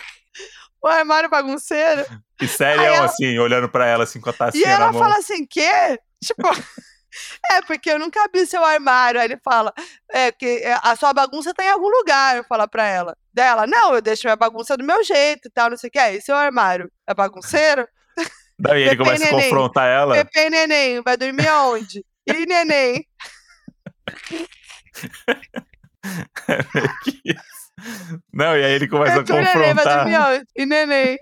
[0.79, 2.05] O armário bagunceiro.
[2.39, 4.91] E sério, Aí ela- assim, olhando pra ela, assim, com a E tacinha ela na
[4.91, 5.01] mão.
[5.01, 5.97] fala assim, quê?
[6.23, 6.41] Tipo,
[7.51, 9.19] é, porque eu nunca abri seu armário.
[9.19, 9.73] Aí ele fala,
[10.11, 13.15] é, que é, a sua bagunça tá em algum lugar, fala pra ela.
[13.33, 15.99] Dela, não, eu deixo minha bagunça do meu jeito e tal, não sei o que.
[15.99, 17.87] Aí, seu armário é bagunceiro?
[18.59, 19.49] Daí ele Pepe começa a neném.
[19.49, 20.15] confrontar ela.
[20.15, 22.03] Pepe neném, vai dormir aonde?
[22.25, 23.05] E neném?
[27.23, 27.47] Isso?
[28.33, 29.97] Não, e aí ele começa a e neném, vai confrontar.
[29.97, 30.45] dormir aonde?
[30.55, 31.17] E neném?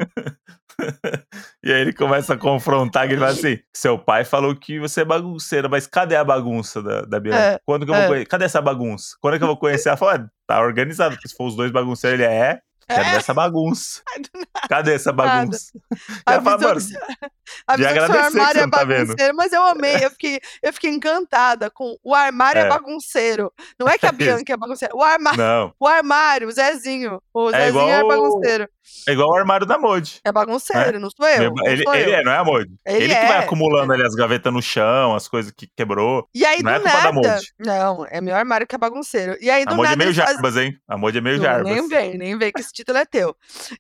[1.64, 5.06] E aí ele começa a confrontar, ele fala assim: seu pai falou que você é
[5.06, 7.40] bagunceira, mas cadê a bagunça da, da Bianca?
[7.40, 8.00] É, Quando que eu é.
[8.02, 8.26] vou conhecer?
[8.28, 9.16] Cadê essa bagunça?
[9.20, 9.90] Quando é que eu vou conhecer?
[9.90, 12.60] Ela fala, "Ah, tá organizado, porque se for os dois bagunceiros, ele é.
[12.88, 13.12] Quero É.
[13.12, 14.02] ver essa bagunça.
[14.70, 15.72] Cadê essa bagunça?
[15.74, 16.22] Nada.
[16.28, 19.08] Ela fala, Avisou mano, que que seu agradecer que você é não tá vendo.
[19.08, 22.70] bagunceiro, mas eu amei, eu fiquei, eu fiquei encantada com o armário é, É.
[22.70, 23.52] bagunceiro.
[23.80, 24.18] Não é que a Isso.
[24.44, 28.08] Bianca é bagunceira, o armário, Não, o armário, o Zezinho, o É Zezinho é igual
[28.08, 28.70] bagunceiro.
[29.08, 30.20] é igual o armário da Modi.
[30.24, 31.52] É bagunceiro, não sou eu.
[31.52, 32.16] não ele, sou ele eu.
[32.16, 32.72] é, não é a Modi.
[32.86, 33.40] Ele Ele, que vai é.
[33.40, 36.28] acumulando ali as gavetas no chão, as coisas que quebrou.
[36.34, 37.14] E aí, Não é do culpa da nada.
[37.14, 37.48] Modi.
[37.60, 39.38] Não, é meu armário que é bagunceiro.
[39.42, 40.78] E aí, do A Modi é meio fazem- Jarbas, hein?
[40.88, 41.72] A Modi é meio Não, Jarbas.
[41.72, 43.36] Nem vem, nem vem que esse título é teu.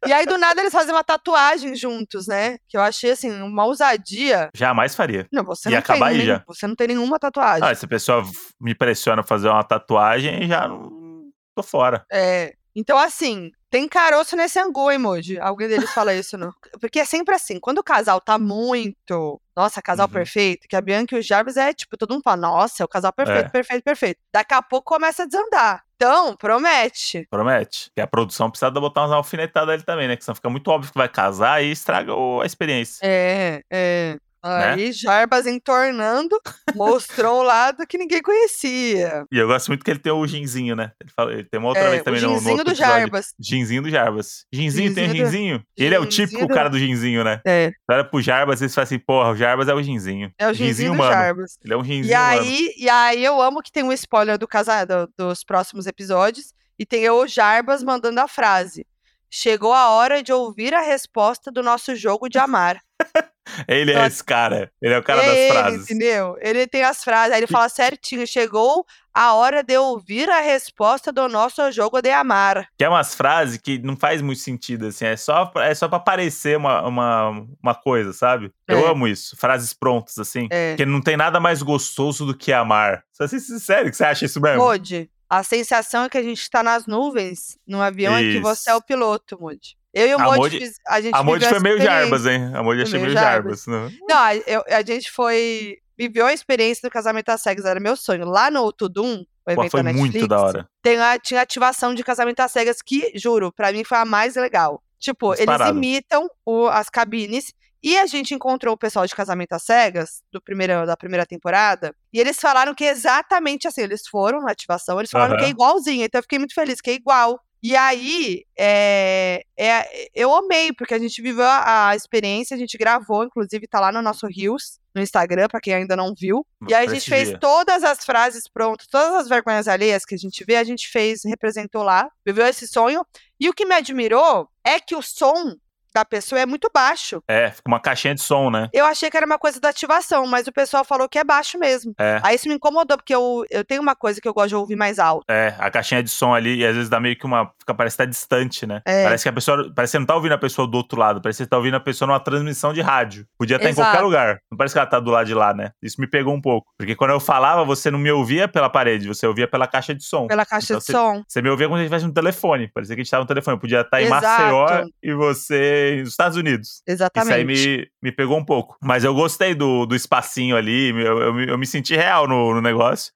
[0.05, 2.57] E aí, do nada, eles fazem uma tatuagem juntos, né?
[2.67, 4.49] Que eu achei, assim, uma ousadia.
[4.55, 5.27] Jamais faria.
[5.31, 6.43] Não, você Ia não tem acabar aí nem- já.
[6.47, 7.67] Você não tem nenhuma tatuagem.
[7.67, 8.23] Ah, se a pessoa
[8.59, 12.05] me pressiona a fazer uma tatuagem, já não tô fora.
[12.11, 12.53] É.
[12.77, 15.39] Então, assim, tem caroço nesse angu, emoji.
[15.39, 16.51] Alguém deles fala isso, não?
[16.81, 19.39] Porque é sempre assim, quando o casal tá muito.
[19.55, 20.11] Nossa, casal Uhum.
[20.13, 22.89] perfeito, que a Bianca e o Jarvis é tipo, todo mundo fala, nossa, é o
[22.89, 23.49] casal perfeito, É.
[23.49, 24.19] perfeito, perfeito.
[24.33, 25.84] Daqui a pouco começa a desandar.
[25.95, 27.25] Então, promete.
[27.29, 27.89] Promete.
[27.95, 30.15] Que a produção precisa botar umas alfinetadas ali também, né?
[30.15, 32.99] Que senão fica muito óbvio que vai casar e estraga a experiência.
[33.01, 34.17] É, é.
[34.45, 34.73] Né?
[34.73, 36.39] Aí, Jarbas entornando,
[36.75, 39.25] mostrou um lado que ninguém conhecia.
[39.31, 40.91] E eu gosto muito que ele tem o ginzinho, né?
[41.01, 42.75] Ele, fala, ele tem uma outra É, vez o também no, no ginzinho do.
[42.75, 43.33] Jarbas.
[43.39, 44.45] Ginzinho do Jarbas.
[44.53, 45.63] Ginzinho, tem do- ginzinho?
[45.77, 47.41] Ele é o típico do- cara do ginzinho, né?
[47.45, 50.31] É, Olha pro Jarbas e você fala assim, porra, o Jarbas é o ginzinho.
[50.37, 51.11] é o ginzinho do humano.
[51.13, 51.57] Jarbas.
[51.63, 52.41] Ele é um ginzinho E humano.
[52.41, 56.53] aí, e aí eu amo que tem um spoiler do casa, do- dos próximos episódios.
[56.77, 58.85] E tem o Jarbas mandando a frase.
[59.31, 62.79] Chegou a hora de ouvir a resposta do nosso jogo de amar.
[63.67, 64.71] Ele é esse cara.
[64.81, 65.81] Ele é o cara É das ele, frases.
[65.83, 66.37] entendeu?
[66.41, 68.25] Ele tem as frases, aí ele fala certinho.
[68.25, 72.67] Chegou a hora de ouvir a resposta do nosso jogo de amar.
[72.77, 75.05] Que é umas frases que não faz muito sentido, assim.
[75.05, 78.51] É só, pra- é só pra parecer uma, uma, uma coisa, sabe?
[78.67, 78.89] Eu É.
[78.91, 79.37] amo isso.
[79.37, 80.47] Frases prontas, assim.
[80.51, 80.71] É.
[80.71, 83.03] Porque não tem nada mais gostoso do que amar.
[83.13, 84.57] Só ser sincero que você acha isso mesmo?
[84.63, 88.69] Modi, a sensação é que a gente tá nas nuvens num avião e que você
[88.69, 88.85] é o Isso.
[88.85, 89.77] piloto, Modi.
[89.95, 91.81] Eu e o Modi- fiz- a gente A Modi viveu foi meio.
[91.81, 92.51] Jarbas, hein?
[92.53, 93.65] A Modi Foi achei meio Jarbas.
[93.65, 93.91] né?
[94.07, 95.77] Não, a, eu- a gente foi.
[95.97, 98.25] Viveu a experiência do casamento às cegas, era meu sonho.
[98.25, 100.69] Lá no Tudum, o Pô, evento foi da Netflix, muito da hora.
[100.83, 104.35] Tem a, tinha ativação de casamento às cegas que, juro, pra mim foi a mais
[104.35, 104.83] legal.
[104.99, 105.71] Tipo, Disparado.
[105.71, 110.21] eles imitam o- as cabines e a gente encontrou o pessoal de casamento às cegas
[110.33, 113.81] do primeiro, da primeira temporada e eles falaram que é exatamente assim.
[113.81, 116.03] Eles foram na ativação, eles falaram que é igualzinho.
[116.03, 117.39] Então eu fiquei muito feliz, que é igual.
[117.67, 122.77] E aí, é, é, eu amei, porque a gente viveu a, a experiência, a gente
[122.77, 126.45] gravou, inclusive tá lá no nosso Reels, no Instagram, pra quem ainda não viu.
[126.69, 130.17] E aí a gente fez todas as frases prontas, todas as vergonhas alheias que a
[130.17, 133.03] gente vê, a gente fez, representou lá, viveu esse sonho.
[133.39, 135.55] E o que me admirou é que o som
[135.95, 137.23] da pessoa é muito baixo.
[137.27, 138.67] É, fica uma caixinha de som, né?
[138.73, 141.57] Eu achei que era uma coisa da ativação, mas o pessoal falou que é baixo
[141.57, 141.93] mesmo.
[141.97, 142.19] É.
[142.21, 144.75] Aí isso me incomodou, porque eu, eu tenho uma coisa que eu gosto de ouvir
[144.75, 145.23] mais alto.
[145.29, 147.49] É, a caixinha de som ali, e às vezes dá meio que uma.
[147.59, 148.81] Fica, parece que tá distante, né?
[148.85, 149.03] É.
[149.05, 149.71] Parece que a pessoa.
[149.73, 151.21] Parece que você não tá ouvindo a pessoa do outro lado.
[151.21, 153.25] Parece que você tá ouvindo a pessoa numa transmissão de rádio.
[153.37, 154.03] Podia estar em qualquer Exato.
[154.05, 154.39] lugar.
[154.51, 155.71] Não parece que ela tá do lado de lá, né?
[155.81, 156.67] Isso me pegou um pouco.
[156.77, 160.03] Porque quando eu falava, você não me ouvia pela parede, você ouvia pela caixa de
[160.03, 160.27] som.
[160.27, 161.23] Pela caixa Então de você- som.
[161.27, 162.69] Você me ouvia a gente estivesse no telefone.
[162.73, 163.55] Parecia que a gente tava no telefone.
[163.55, 164.25] Eu podia estar em Exato.
[164.25, 166.81] Maceió e você nos Estados Unidos.
[166.87, 167.51] Exatamente.
[167.53, 168.77] Isso aí me, me pegou um pouco.
[168.81, 172.53] Mas eu gostei do, do espacinho ali, eu, eu, me- eu me senti real no,
[172.55, 173.11] no negócio.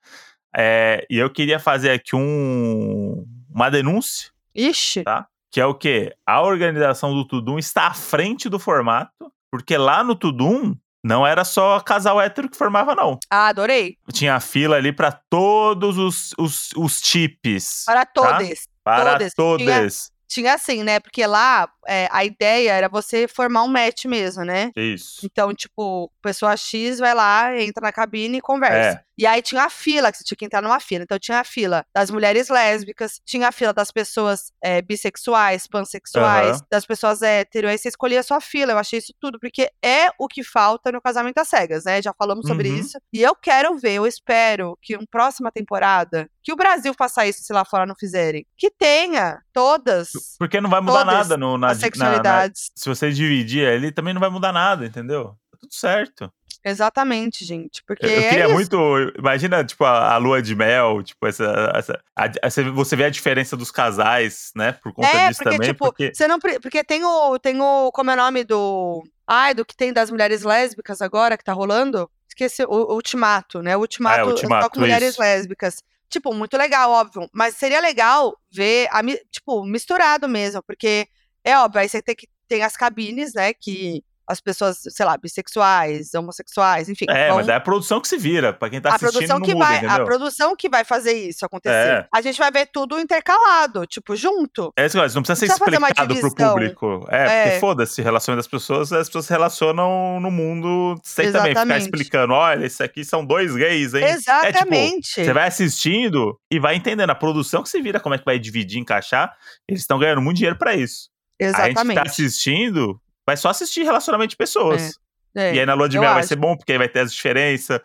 [0.55, 5.03] É, e eu queria fazer aqui um, uma denúncia, Ixi.
[5.03, 5.28] Tá.
[5.51, 6.13] que é o quê?
[6.26, 11.45] A organização do Tudum está à frente do formato, porque lá no Tudum não era
[11.45, 13.17] só casal hétero que formava, não.
[13.30, 13.95] Ah, adorei.
[14.11, 17.84] Tinha fila ali para todos os, os, os tipes.
[17.86, 18.67] Para todos.
[18.84, 19.34] Para todas.
[19.36, 20.11] todas.
[20.28, 20.99] Tinha assim, né?
[20.99, 24.72] Porque lá é, a ideia era você formar um match mesmo, né?
[24.76, 25.26] Isso.
[25.26, 29.00] Então, tipo, pessoa X vai lá, entra na cabine e conversa.
[29.00, 29.10] É.
[29.18, 31.04] E aí tinha a fila, que você tinha que entrar numa fila.
[31.04, 36.52] Então tinha a fila das mulheres lésbicas, tinha a fila das pessoas é, bissexuais, pansexuais,
[36.58, 36.66] Aham.
[36.72, 37.68] das pessoas hétero.
[37.68, 38.72] Aí você escolhia a sua fila.
[38.72, 42.02] Eu achei isso tudo, porque é o que falta no casamento às cegas, né?
[42.02, 42.78] Já falamos sobre Uhum.
[42.78, 42.98] isso.
[43.12, 47.44] E eu quero ver, eu espero que uma próxima temporada, que o Brasil faça isso
[47.44, 48.46] se lá fora não fizerem.
[48.56, 52.71] Que tenha todas Porque não vai mudar nada no, na, as na- sexualidades.
[52.75, 55.36] se você dividir ali, também não vai mudar nada, entendeu?
[55.51, 56.32] Tá tudo certo.
[56.63, 57.82] Exatamente, gente.
[57.88, 58.53] Porque Eu, eu é queria isso.
[58.53, 59.13] muito.
[59.17, 61.71] Imagina, tipo, a, a lua de mel, tipo, essa.
[61.75, 64.73] essa a- a- você- vê a diferença dos casais, né?
[64.73, 65.69] Por conta É, disso porque, também.
[65.69, 66.11] tipo, porque.
[66.13, 66.38] você não.
[66.39, 67.39] Porque tem o.
[67.39, 67.91] Tem o.
[67.93, 69.01] Como é o nome do.
[69.25, 72.09] Ai, do que tem das mulheres lésbicas agora que tá rolando?
[72.27, 73.77] Esqueci, o, o Ultimato, né?
[73.77, 75.21] O Ultimato, Ah, é, é só Ultimato, com mulheres isso.
[75.21, 75.84] lésbicas.
[76.09, 77.30] Tipo, muito legal, óbvio.
[77.32, 79.01] Mas seria legal ver, a,
[79.32, 81.07] tipo, misturado mesmo, porque
[81.44, 82.28] é óbvio, aí você tem que.
[82.48, 83.54] Tem as cabines, né?
[83.54, 87.06] Que as pessoas, sei lá, bissexuais, homossexuais, enfim.
[87.10, 88.54] É, vão- mas é a produção que se vira.
[88.54, 91.44] Pra quem tá a assistindo, produção que muda, vai, a produção que vai fazer isso
[91.44, 91.74] acontecer.
[91.76, 92.08] É.
[92.14, 94.72] A gente vai ver tudo intercalado, tipo, junto.
[94.78, 97.08] É isso, não precisa ser Não precisa fazer uma explicado pro público.
[97.10, 97.44] É, É.
[97.46, 101.82] porque foda-se, relacionamento das pessoas, as pessoas se relacionam no mundo sem também ficar Exatamente.
[101.86, 104.04] explicando, olha, isso aqui são dois gays, hein?
[104.06, 105.22] Exatamente.
[105.22, 108.26] É, Você vai assistindo e vai entendendo a produção que se vira, como é que
[108.26, 109.36] vai dividir, encaixar.
[109.68, 111.09] Eles estão ganhando muito dinheiro pra isso.
[111.40, 111.96] A gente que Exatamente.
[111.96, 114.94] tá assistindo vai só assistir relacionamento de pessoas.
[115.36, 116.30] É, E aí na lua de mel vai acho.
[116.30, 117.80] ser bom, porque aí vai ter as diferenças.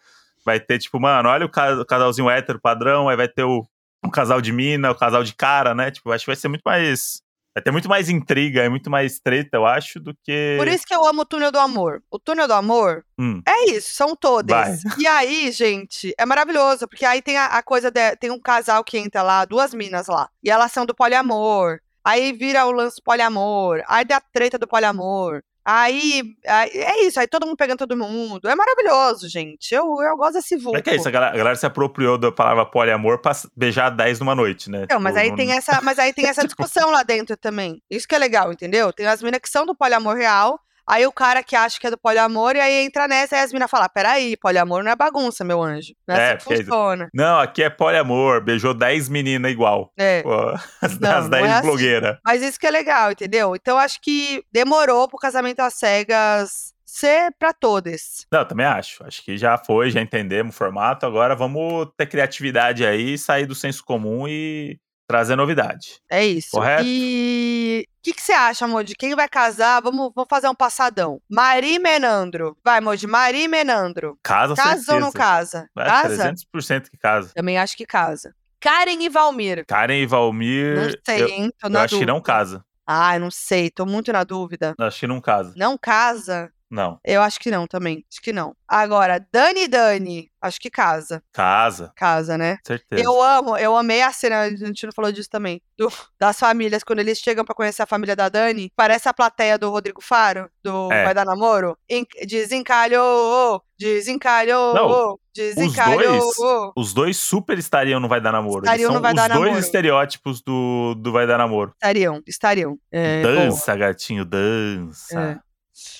[0.45, 3.67] Vai ter, tipo, mano, olha o ca- o casalzinho hétero padrão, aí vai ter o,
[4.05, 5.91] um casal de mina, o casal de cara, né?
[5.91, 7.23] Tipo, acho que vai ser muito mais.
[7.55, 10.57] Vai ter muito mais intriga, é muito mais treta, eu acho, do que.
[10.59, 12.03] Por isso que eu amo o Túnel do Amor.
[12.11, 13.41] O Túnel do Amor Hum.
[13.47, 14.83] é isso, são todas.
[14.83, 14.93] Vai.
[14.99, 18.83] E aí, gente, é maravilhoso, porque aí tem a, a coisa de, tem um casal
[18.83, 21.79] que entra lá, duas minas lá, e elas são do poliamor.
[22.05, 25.41] Aí vira o lance poliamor, aí dá a treta do poliamor.
[25.67, 28.47] Aí, aí- é isso, aí todo mundo pegando todo mundo.
[28.51, 29.75] É maravilhoso, gente.
[29.75, 30.79] Eu, eu gosto desse vulto.
[30.79, 33.89] É que é isso, a galera, a galera se apropriou da palavra poliamor pra beijar
[33.89, 34.87] 10 numa noite, né?
[34.91, 37.81] Não, mas Tipo, aí não- tem essa, mas aí tem essa discussão lá dentro também.
[37.91, 38.93] Isso que é legal, entendeu?
[38.93, 41.91] Tem as minas que são do poliamor real, aí o cara que acha que é
[41.91, 45.45] do poliamor, e aí entra nessa, e as minas falam: peraí, poliamor não é bagunça,
[45.45, 45.93] meu anjo.
[46.07, 47.09] Não é, É, assim que porque- funciona.
[47.15, 49.93] Não, aqui é poliamor, beijou 10 meninas igual.
[49.97, 50.23] É.
[50.23, 50.33] Pô,
[50.83, 51.67] as, Não, as não 10 é assim.
[51.67, 52.19] blogueiras.
[52.25, 53.55] Mas isso que é legal, entendeu?
[53.57, 58.25] Então acho que demorou pro casamento às cegas ser pra todos.
[58.33, 59.03] Não, eu também acho.
[59.05, 61.05] Acho que já foi, já entendemos o formato.
[61.05, 64.79] Agora vamos ter criatividade aí, sair do senso comum e
[65.09, 65.99] trazer novidade.
[66.09, 66.51] É isso.
[66.53, 66.85] Correto.
[66.87, 69.81] E que, que você acha, amor, de quem vai casar?
[69.81, 71.21] Vamos, vamos fazer um passadão.
[71.29, 72.57] Mari e Menandro.
[72.63, 74.19] Vai, amor, de Mari e Menandro.
[74.23, 75.69] Casa, Casa ou não casa?
[75.77, 76.35] É, Casa?
[76.55, 77.33] 300% que casa.
[77.35, 78.35] Também acho que casa.
[78.61, 79.65] Karen e Valmir.
[79.67, 80.77] Karen e Valmir.
[80.77, 81.51] Não sei, eu, hein?
[81.59, 82.33] Tô eu na acho que não dúvida.
[82.33, 82.65] casa.
[82.87, 84.75] Ah, não sei, tô muito na dúvida.
[84.79, 85.55] Eu acho que não casa.
[85.57, 86.51] Não casa?
[86.75, 86.99] Não.
[87.05, 88.05] Eu acho que não também.
[88.11, 88.55] Acho que não.
[88.67, 90.31] Agora, Dani e Dani.
[90.43, 91.23] Acho que casa.
[91.33, 92.59] Casa, Casa, né?
[92.67, 93.03] certeza.
[93.03, 96.85] Eu amo, eu amei a cena, a gente não falou disso também, do- das famílias,
[96.85, 100.51] quando eles chegam pra conhecer a família da Dani, parece a plateia do Rodrigo Faro,
[100.63, 101.05] do É.
[101.05, 101.79] Vai Dar Namoro.
[101.89, 106.73] En- Desencalhou, desencalhou, Não, desencalhou.
[106.77, 108.65] Os dois super estariam no Vai Dar Namoro.
[108.65, 109.61] Estariam no Vai os Dar dois Namoro.
[109.61, 111.71] estereótipos do, do Vai Dar Namoro.
[111.75, 112.79] Estariam, estariam.
[112.93, 115.19] É, dança, gatinho, dança.
[115.21, 115.54] É.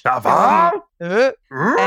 [0.05, 0.85] Cavalo!
[1.01, 1.35] É,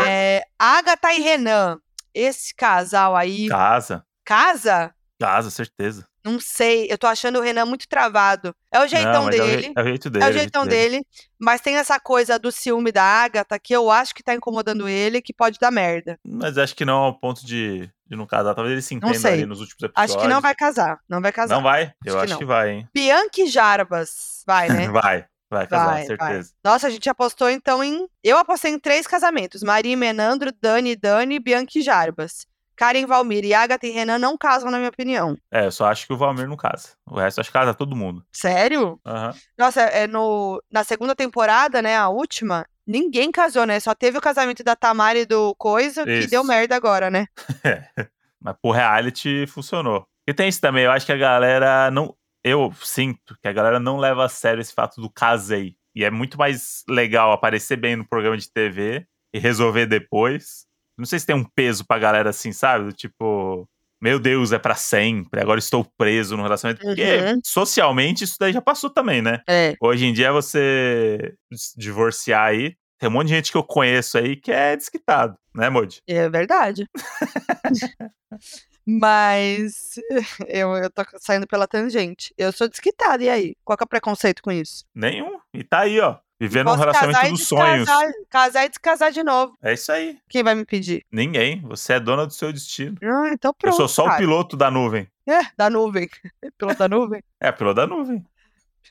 [0.08, 1.80] é, Agatha e Renan,
[2.12, 4.04] esse casal aí, Casa.
[4.26, 4.92] casa?
[5.20, 6.08] Casa, certeza.
[6.26, 8.56] Não sei, eu tô achando o Renan muito travado.
[8.72, 9.74] É o jeitão Não, é o dele.
[9.76, 10.26] É o jeito dele.
[10.26, 11.06] É o jeitão dele,
[11.40, 15.22] mas tem essa coisa do ciúme da Agatha que eu acho que tá incomodando ele,
[15.22, 16.20] que pode dar merda.
[16.28, 18.56] Mas acho que não ao ponto de, de não casar.
[18.56, 20.16] Talvez ele se entenda ali nos últimos episódios.
[20.16, 21.56] Acho que não vai casar, não vai casar.
[21.56, 21.94] Não vai?
[22.04, 22.40] Eu que acho não.
[22.40, 22.90] que vai, hein?
[22.94, 24.90] Bianca e Jarbas, vai, né?
[24.92, 25.26] Vai.
[25.50, 26.54] Vai casar, Vai, certeza.
[26.64, 28.08] Nossa, a gente apostou então em.
[28.24, 32.46] Eu apostei em três casamentos: Maria e Menandro, Dani e Dani, Bianca e Jarbas.
[32.78, 35.36] Karen Valmir e Agatha e Renan não casam, na minha opinião.
[35.52, 36.90] É, eu só acho que o Valmir não casa.
[37.10, 38.24] O resto acho que casa todo mundo.
[38.32, 39.00] Sério?
[39.04, 39.34] Aham.
[39.58, 41.98] Nossa, é no, na segunda temporada, né?
[41.98, 43.80] A última, ninguém casou, né?
[43.80, 46.30] Só teve o casamento da Tamara e do Coisa, que Isso.
[46.30, 47.26] deu merda agora, né?
[48.40, 50.06] Mas pro reality funcionou.
[50.28, 52.14] E tem isso também, eu acho que a galera não.
[52.48, 55.76] Eu sinto que a galera não leva a sério esse fato do casei.
[55.96, 60.66] E é muito mais legal aparecer bem no programa de TV e resolver depois.
[60.98, 62.86] Não sei se tem um peso pra galera assim, sabe?
[62.86, 63.68] Do tipo,
[64.02, 66.86] meu Deus, é pra sempre, agora estou preso no relacionamento.
[66.86, 67.40] Porque Uhum.
[67.44, 69.42] socialmente isso daí já passou também, né?
[69.48, 69.74] É.
[69.82, 71.34] Hoje em dia você
[71.76, 72.76] divorciar aí.
[73.00, 76.02] Tem um monte de gente que eu conheço aí que é desquitado, né, Modi?
[76.08, 76.86] É verdade.
[78.90, 79.96] Mas
[80.48, 82.34] eu, eu tô saindo pela tangente.
[82.38, 83.56] Eu sou desquitada, e aí?
[83.66, 84.86] Qual que é o preconceito com isso?
[84.96, 85.40] Nenhum.
[85.54, 86.16] E tá aí, ó.
[86.40, 87.90] Vivendo um relacionamento dos sonhos.
[88.30, 89.58] Casar e descasar de novo.
[89.62, 90.18] É isso aí.
[90.30, 91.04] Quem vai me pedir?
[91.12, 91.62] Ninguém.
[91.64, 92.96] Você é dona do seu destino.
[93.04, 93.74] Ah, então pronto.
[93.74, 94.20] eu sou só o cara.
[94.20, 95.10] piloto da nuvem.
[95.28, 96.08] É, da nuvem.
[96.58, 97.24] Piloto da nuvem.
[97.42, 98.24] É, piloto da nuvem.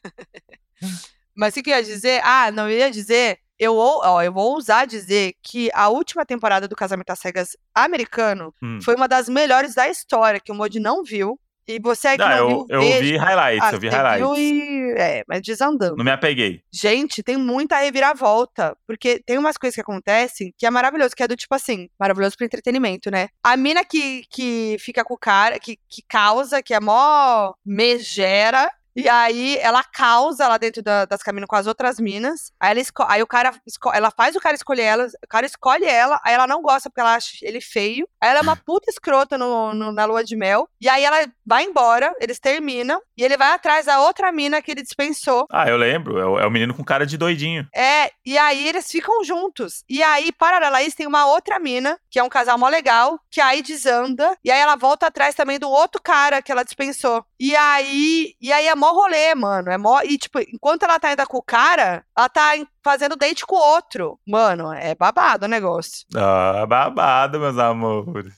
[1.34, 2.20] Mas o que eu ia dizer?
[2.24, 3.38] Ah, não, eu ia dizer.
[3.59, 8.54] Eu, ó, eu vou ousar dizer que a última temporada do Casamento às Cegas americano
[8.62, 8.78] Hum.
[8.82, 11.38] foi uma das melhores da história, que o Modi não viu.
[11.68, 14.18] E você aí que Não, não, eu, viu, eu vi highlights, Ah, eu vi highlights.
[14.20, 14.92] viu e...
[14.96, 15.96] É, mas desandando.
[15.96, 16.62] Não me apeguei.
[16.72, 18.76] Gente, tem muita reviravolta.
[18.86, 22.36] Porque tem umas coisas que acontecem que é maravilhoso, que é do tipo assim, maravilhoso
[22.36, 23.30] pro entretenimento, né?
[23.42, 28.70] A mina que, que fica com o cara, que, que causa, que é mó megera.
[28.97, 32.51] E aí ela causa lá dentro da- das cabinas com as outras minas.
[32.59, 33.53] Aí, ela esco- aí o cara
[33.94, 37.01] ela faz o cara escolher ela, o cara escolhe ela, aí ela não gosta porque
[37.01, 38.09] ela acha ele feio.
[38.20, 40.68] Aí ela é uma puta escrota no, no- na lua de mel.
[40.80, 44.70] E aí ela vai embora, eles terminam, e ele vai atrás da outra mina que
[44.70, 45.47] ele dispensou.
[45.51, 46.18] Ah, eu lembro.
[46.18, 47.66] É o, é o menino com cara de doidinho.
[47.74, 49.84] É, e aí eles ficam juntos.
[49.88, 53.18] E aí, paralela a isso, tem uma outra mina, que é um casal mó legal,
[53.30, 57.24] que aí desanda, e aí ela volta atrás também do outro cara que ela dispensou.
[57.38, 59.70] E aí, e aí mó rolê, mano.
[59.70, 60.01] É mó.
[60.03, 62.53] E, tipo, enquanto ela tá ainda com o cara, ela tá
[62.84, 64.18] fazendo date com o outro.
[64.26, 66.07] Mano, é babado o negócio.
[66.14, 68.32] Ah, babado, meus amores.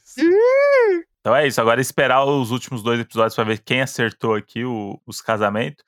[1.20, 1.60] Então é isso.
[1.60, 5.84] Agora esperar os últimos dois episódios pra ver quem acertou aqui o- os casamentos.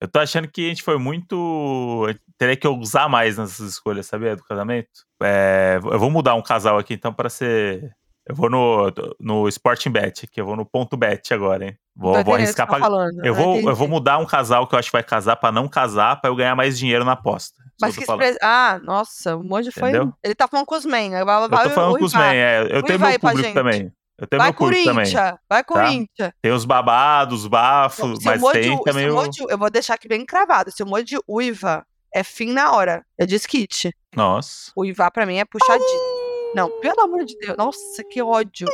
[0.00, 2.06] Eu tô achando que a gente foi muito.
[2.36, 4.36] Teria que usar mais nessas escolhas, sabia?
[4.36, 4.88] Do casamento.
[5.22, 7.94] É, eu vou mudar um casal aqui, então, pra ser.
[8.26, 11.76] Eu vou no, no Sporting Bet aqui, eu vou no ponto bet agora, hein?
[11.94, 12.80] Vou, vou que arriscar tá pra.
[12.80, 15.52] falando, Eu vou, eu vou mudar um casal que eu acho que vai casar pra
[15.52, 17.62] não casar, pra eu ganhar mais dinheiro na aposta.
[17.80, 18.36] Mas eu que falando.
[18.42, 19.90] Ah, nossa, o Monge foi.
[19.90, 20.12] Entendeu?
[20.22, 21.12] Ele tá falando com os men.
[21.12, 22.62] Eu Eu tô falando com os men, é.
[22.70, 23.92] Eu tenho meu público também.
[24.16, 25.12] Eu tenho Vai, meu público também.
[25.50, 26.32] Vai, Corinthians!
[26.40, 30.24] Tem os babados, os bafos, mas Moji- tem também o eu vou deixar aqui bem
[30.24, 30.70] cravado.
[30.70, 33.04] Se o Moji uiva é fim na hora.
[33.18, 33.92] É disquite.
[34.14, 34.70] Nossa.
[34.76, 36.13] Uivar pra mim é puxadinho.
[36.54, 37.56] Não, pelo amor de Deus.
[37.56, 38.68] Nossa, que ódio.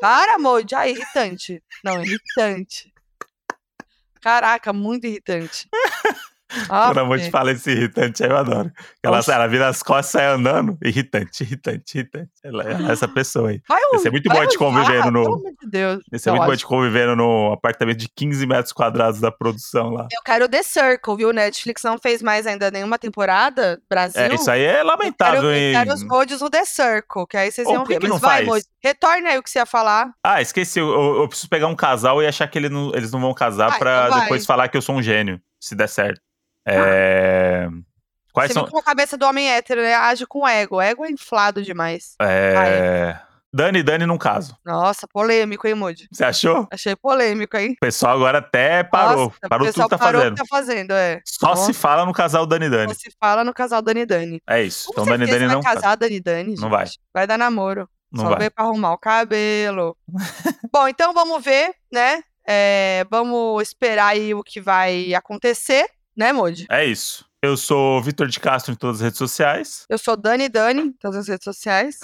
[0.00, 0.74] Para, Moji.
[0.74, 1.62] Ah, irritante.
[1.82, 2.92] Não, irritante.
[4.20, 5.68] Caraca, muito irritante.
[6.68, 8.70] Ah, Quando a Monte fala esse irritante aí, eu adoro.
[9.02, 9.32] Ela, Nossa.
[9.34, 10.76] ela vira as costas e sai andando.
[10.82, 12.30] Irritante, irritante, irritante.
[12.44, 13.60] Ela, ela é essa pessoa aí.
[13.68, 16.02] vai Esse é muito bom de uivar, convivendo no- de Deus.
[16.12, 20.06] Esse é muito bom de convivendo no apartamento de 15 metros quadrados da produção lá.
[20.12, 21.32] Eu quero The Circle, viu?
[21.32, 23.80] Netflix não fez mais ainda nenhuma temporada.
[23.88, 24.20] Brasil.
[24.20, 25.72] É, isso aí é Eu lamentável, quero, eu hein?
[25.74, 27.98] quero os mods no The Circle, que aí vocês iam ver.
[27.98, 28.44] que Mas não vai?
[28.44, 28.64] Moji.
[28.82, 30.12] Retorna aí o que você ia falar.
[30.24, 30.78] Ah, esqueci.
[30.80, 33.32] Eu, eu- eu preciso pegar um casal e achar que ele não- eles não vão
[33.32, 36.20] casar Vai, pra então depois falar que eu sou um gênio, se der certo.
[36.66, 37.68] É...
[38.32, 38.78] Quais você são.
[38.78, 39.94] a cabeça do homem hétero né?
[39.94, 40.76] age com ego.
[40.76, 42.14] O ego é inflado demais.
[42.20, 43.18] É...
[43.54, 44.56] Dani, Dani num caso.
[44.64, 46.08] Nossa, polêmico, hein, Moody?
[46.10, 46.66] Você achou?
[46.72, 47.72] Achei polêmico, hein?
[47.72, 49.26] O pessoal agora até parou.
[49.26, 50.34] Nossa, parou o pessoal tudo que tá parou fazendo.
[50.36, 51.20] que tá fazendo, é.
[51.26, 52.94] Só Nossa, se fala no casal Dani Dani.
[52.94, 54.40] só se fala no casal Dani Dani.
[54.48, 54.86] É isso.
[54.86, 56.70] Com Então Dani Dani vai não casar Dani Dani, Não gente.
[56.70, 56.86] vai.
[57.12, 57.86] Vai dar namoro.
[58.10, 58.38] Não Só vai.
[58.38, 59.94] veio pra arrumar o cabelo.
[60.72, 62.22] Bom, então vamos ver, né?
[62.48, 65.86] É, vamos esperar aí o que vai acontecer,
[66.16, 66.66] né, Moody?
[66.70, 67.24] É isso.
[67.42, 69.84] Eu sou Vitor de Castro em todas as redes sociais.
[69.88, 71.98] Eu sou Dani Dani, em todas as redes sociais.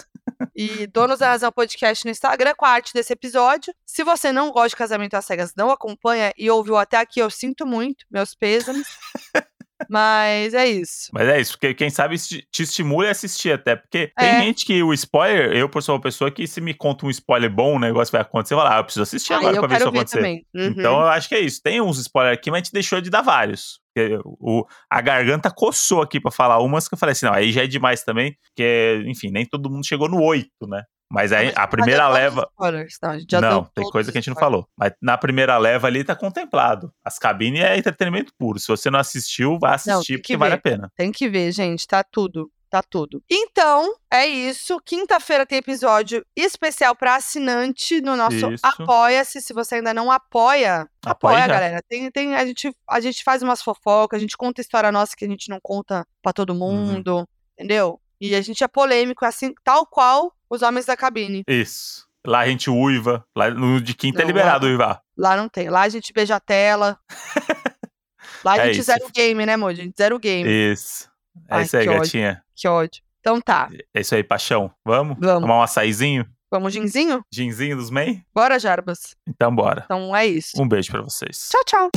[0.55, 3.73] E Donos da Razão Podcast no Instagram com a arte desse episódio.
[3.87, 7.31] Se você não gosta de Casamento às Cegas, não acompanha e ouviu até aqui, eu
[7.31, 8.87] sinto muito, meus pêsames.
[9.89, 11.09] Mas é isso.
[11.13, 13.77] Mas é isso, porque quem sabe te estimula a assistir até.
[13.77, 14.41] Porque tem É.
[14.41, 17.49] gente que o spoiler, eu por ser uma pessoa que se me conta um spoiler
[17.49, 19.77] bom, o negócio vai acontecer, eu falo, ah, eu preciso assistir Aí agora pra ver
[19.77, 20.43] isso ver acontecer.
[20.53, 20.67] Uhum.
[20.77, 21.63] Então eu acho que é isso.
[21.63, 23.79] Tem uns spoilers aqui, mas a gente deixou de dar vários.
[24.25, 27.65] O, a garganta coçou aqui pra falar umas que eu falei assim, não, aí já
[27.65, 30.83] é demais também, porque, enfim, nem todo mundo chegou no 8, né?
[31.11, 32.51] Mas aí a primeira os leva.
[32.61, 34.69] Não, já não, tem coisa que a gente não falou.
[34.77, 36.93] Mas na primeira leva ali tá contemplado.
[37.03, 38.59] As cabines é entretenimento puro.
[38.59, 40.59] Se você não assistiu, vá assistir, que porque vale ver.
[40.59, 40.93] a pena.
[40.95, 41.87] Tem que ver, gente.
[41.87, 42.51] Tá tudo.
[42.71, 43.23] Tá tudo.
[43.31, 44.79] Então, é isso.
[44.85, 48.47] Quinta-feira tem episódio especial para assinante no nosso.
[48.63, 49.41] Apoia-se.
[49.41, 51.47] Se você ainda não apoia, apoia, já.
[51.47, 51.83] galera.
[51.89, 55.25] Tem, tem, a, gente, a gente faz umas fofocas, a gente conta história nossa que
[55.25, 56.59] a gente não conta pra todo Uhum.
[56.59, 57.27] mundo,
[57.59, 57.99] entendeu?
[58.21, 61.43] E a gente é polêmico, assim, tal qual os homens da cabine.
[61.49, 62.07] Isso.
[62.27, 63.25] Lá a gente uiva.
[63.35, 65.03] Lá no de quinta é Não, liberado lá- uivar.
[65.17, 65.71] Lá não tem.
[65.71, 66.99] Lá a gente beija a tela.
[68.45, 68.85] Lá a É gente isso.
[68.85, 69.81] zero game, né, Moji?
[69.81, 70.49] A gente zero game.
[70.49, 71.09] Isso.
[71.49, 72.03] É Ai, isso aí, que ódio.
[72.03, 72.43] gatinha.
[72.57, 73.03] Que ódio.
[73.21, 73.69] Então tá.
[73.95, 74.71] É isso aí, paixão.
[74.85, 75.17] Vamos?
[75.21, 75.43] Vamos.
[75.43, 76.27] Tomar um açaizinho?
[76.51, 77.21] Vamos, Ginzinho?
[77.33, 78.23] Ginzinho dos MEI?
[78.35, 79.15] Bora, Jarbas.
[79.29, 79.83] Então bora.
[79.85, 80.61] Então é isso.
[80.61, 81.51] Um beijo pra vocês.
[81.51, 81.91] Tchau, tchau.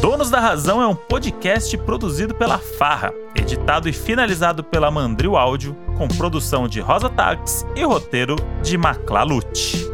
[0.00, 5.74] Donos da Razão é um podcast produzido pela Farra, editado e finalizado pela Mandril Áudio,
[5.96, 9.93] com produção de Rosa Tags e roteiro de Maclalute.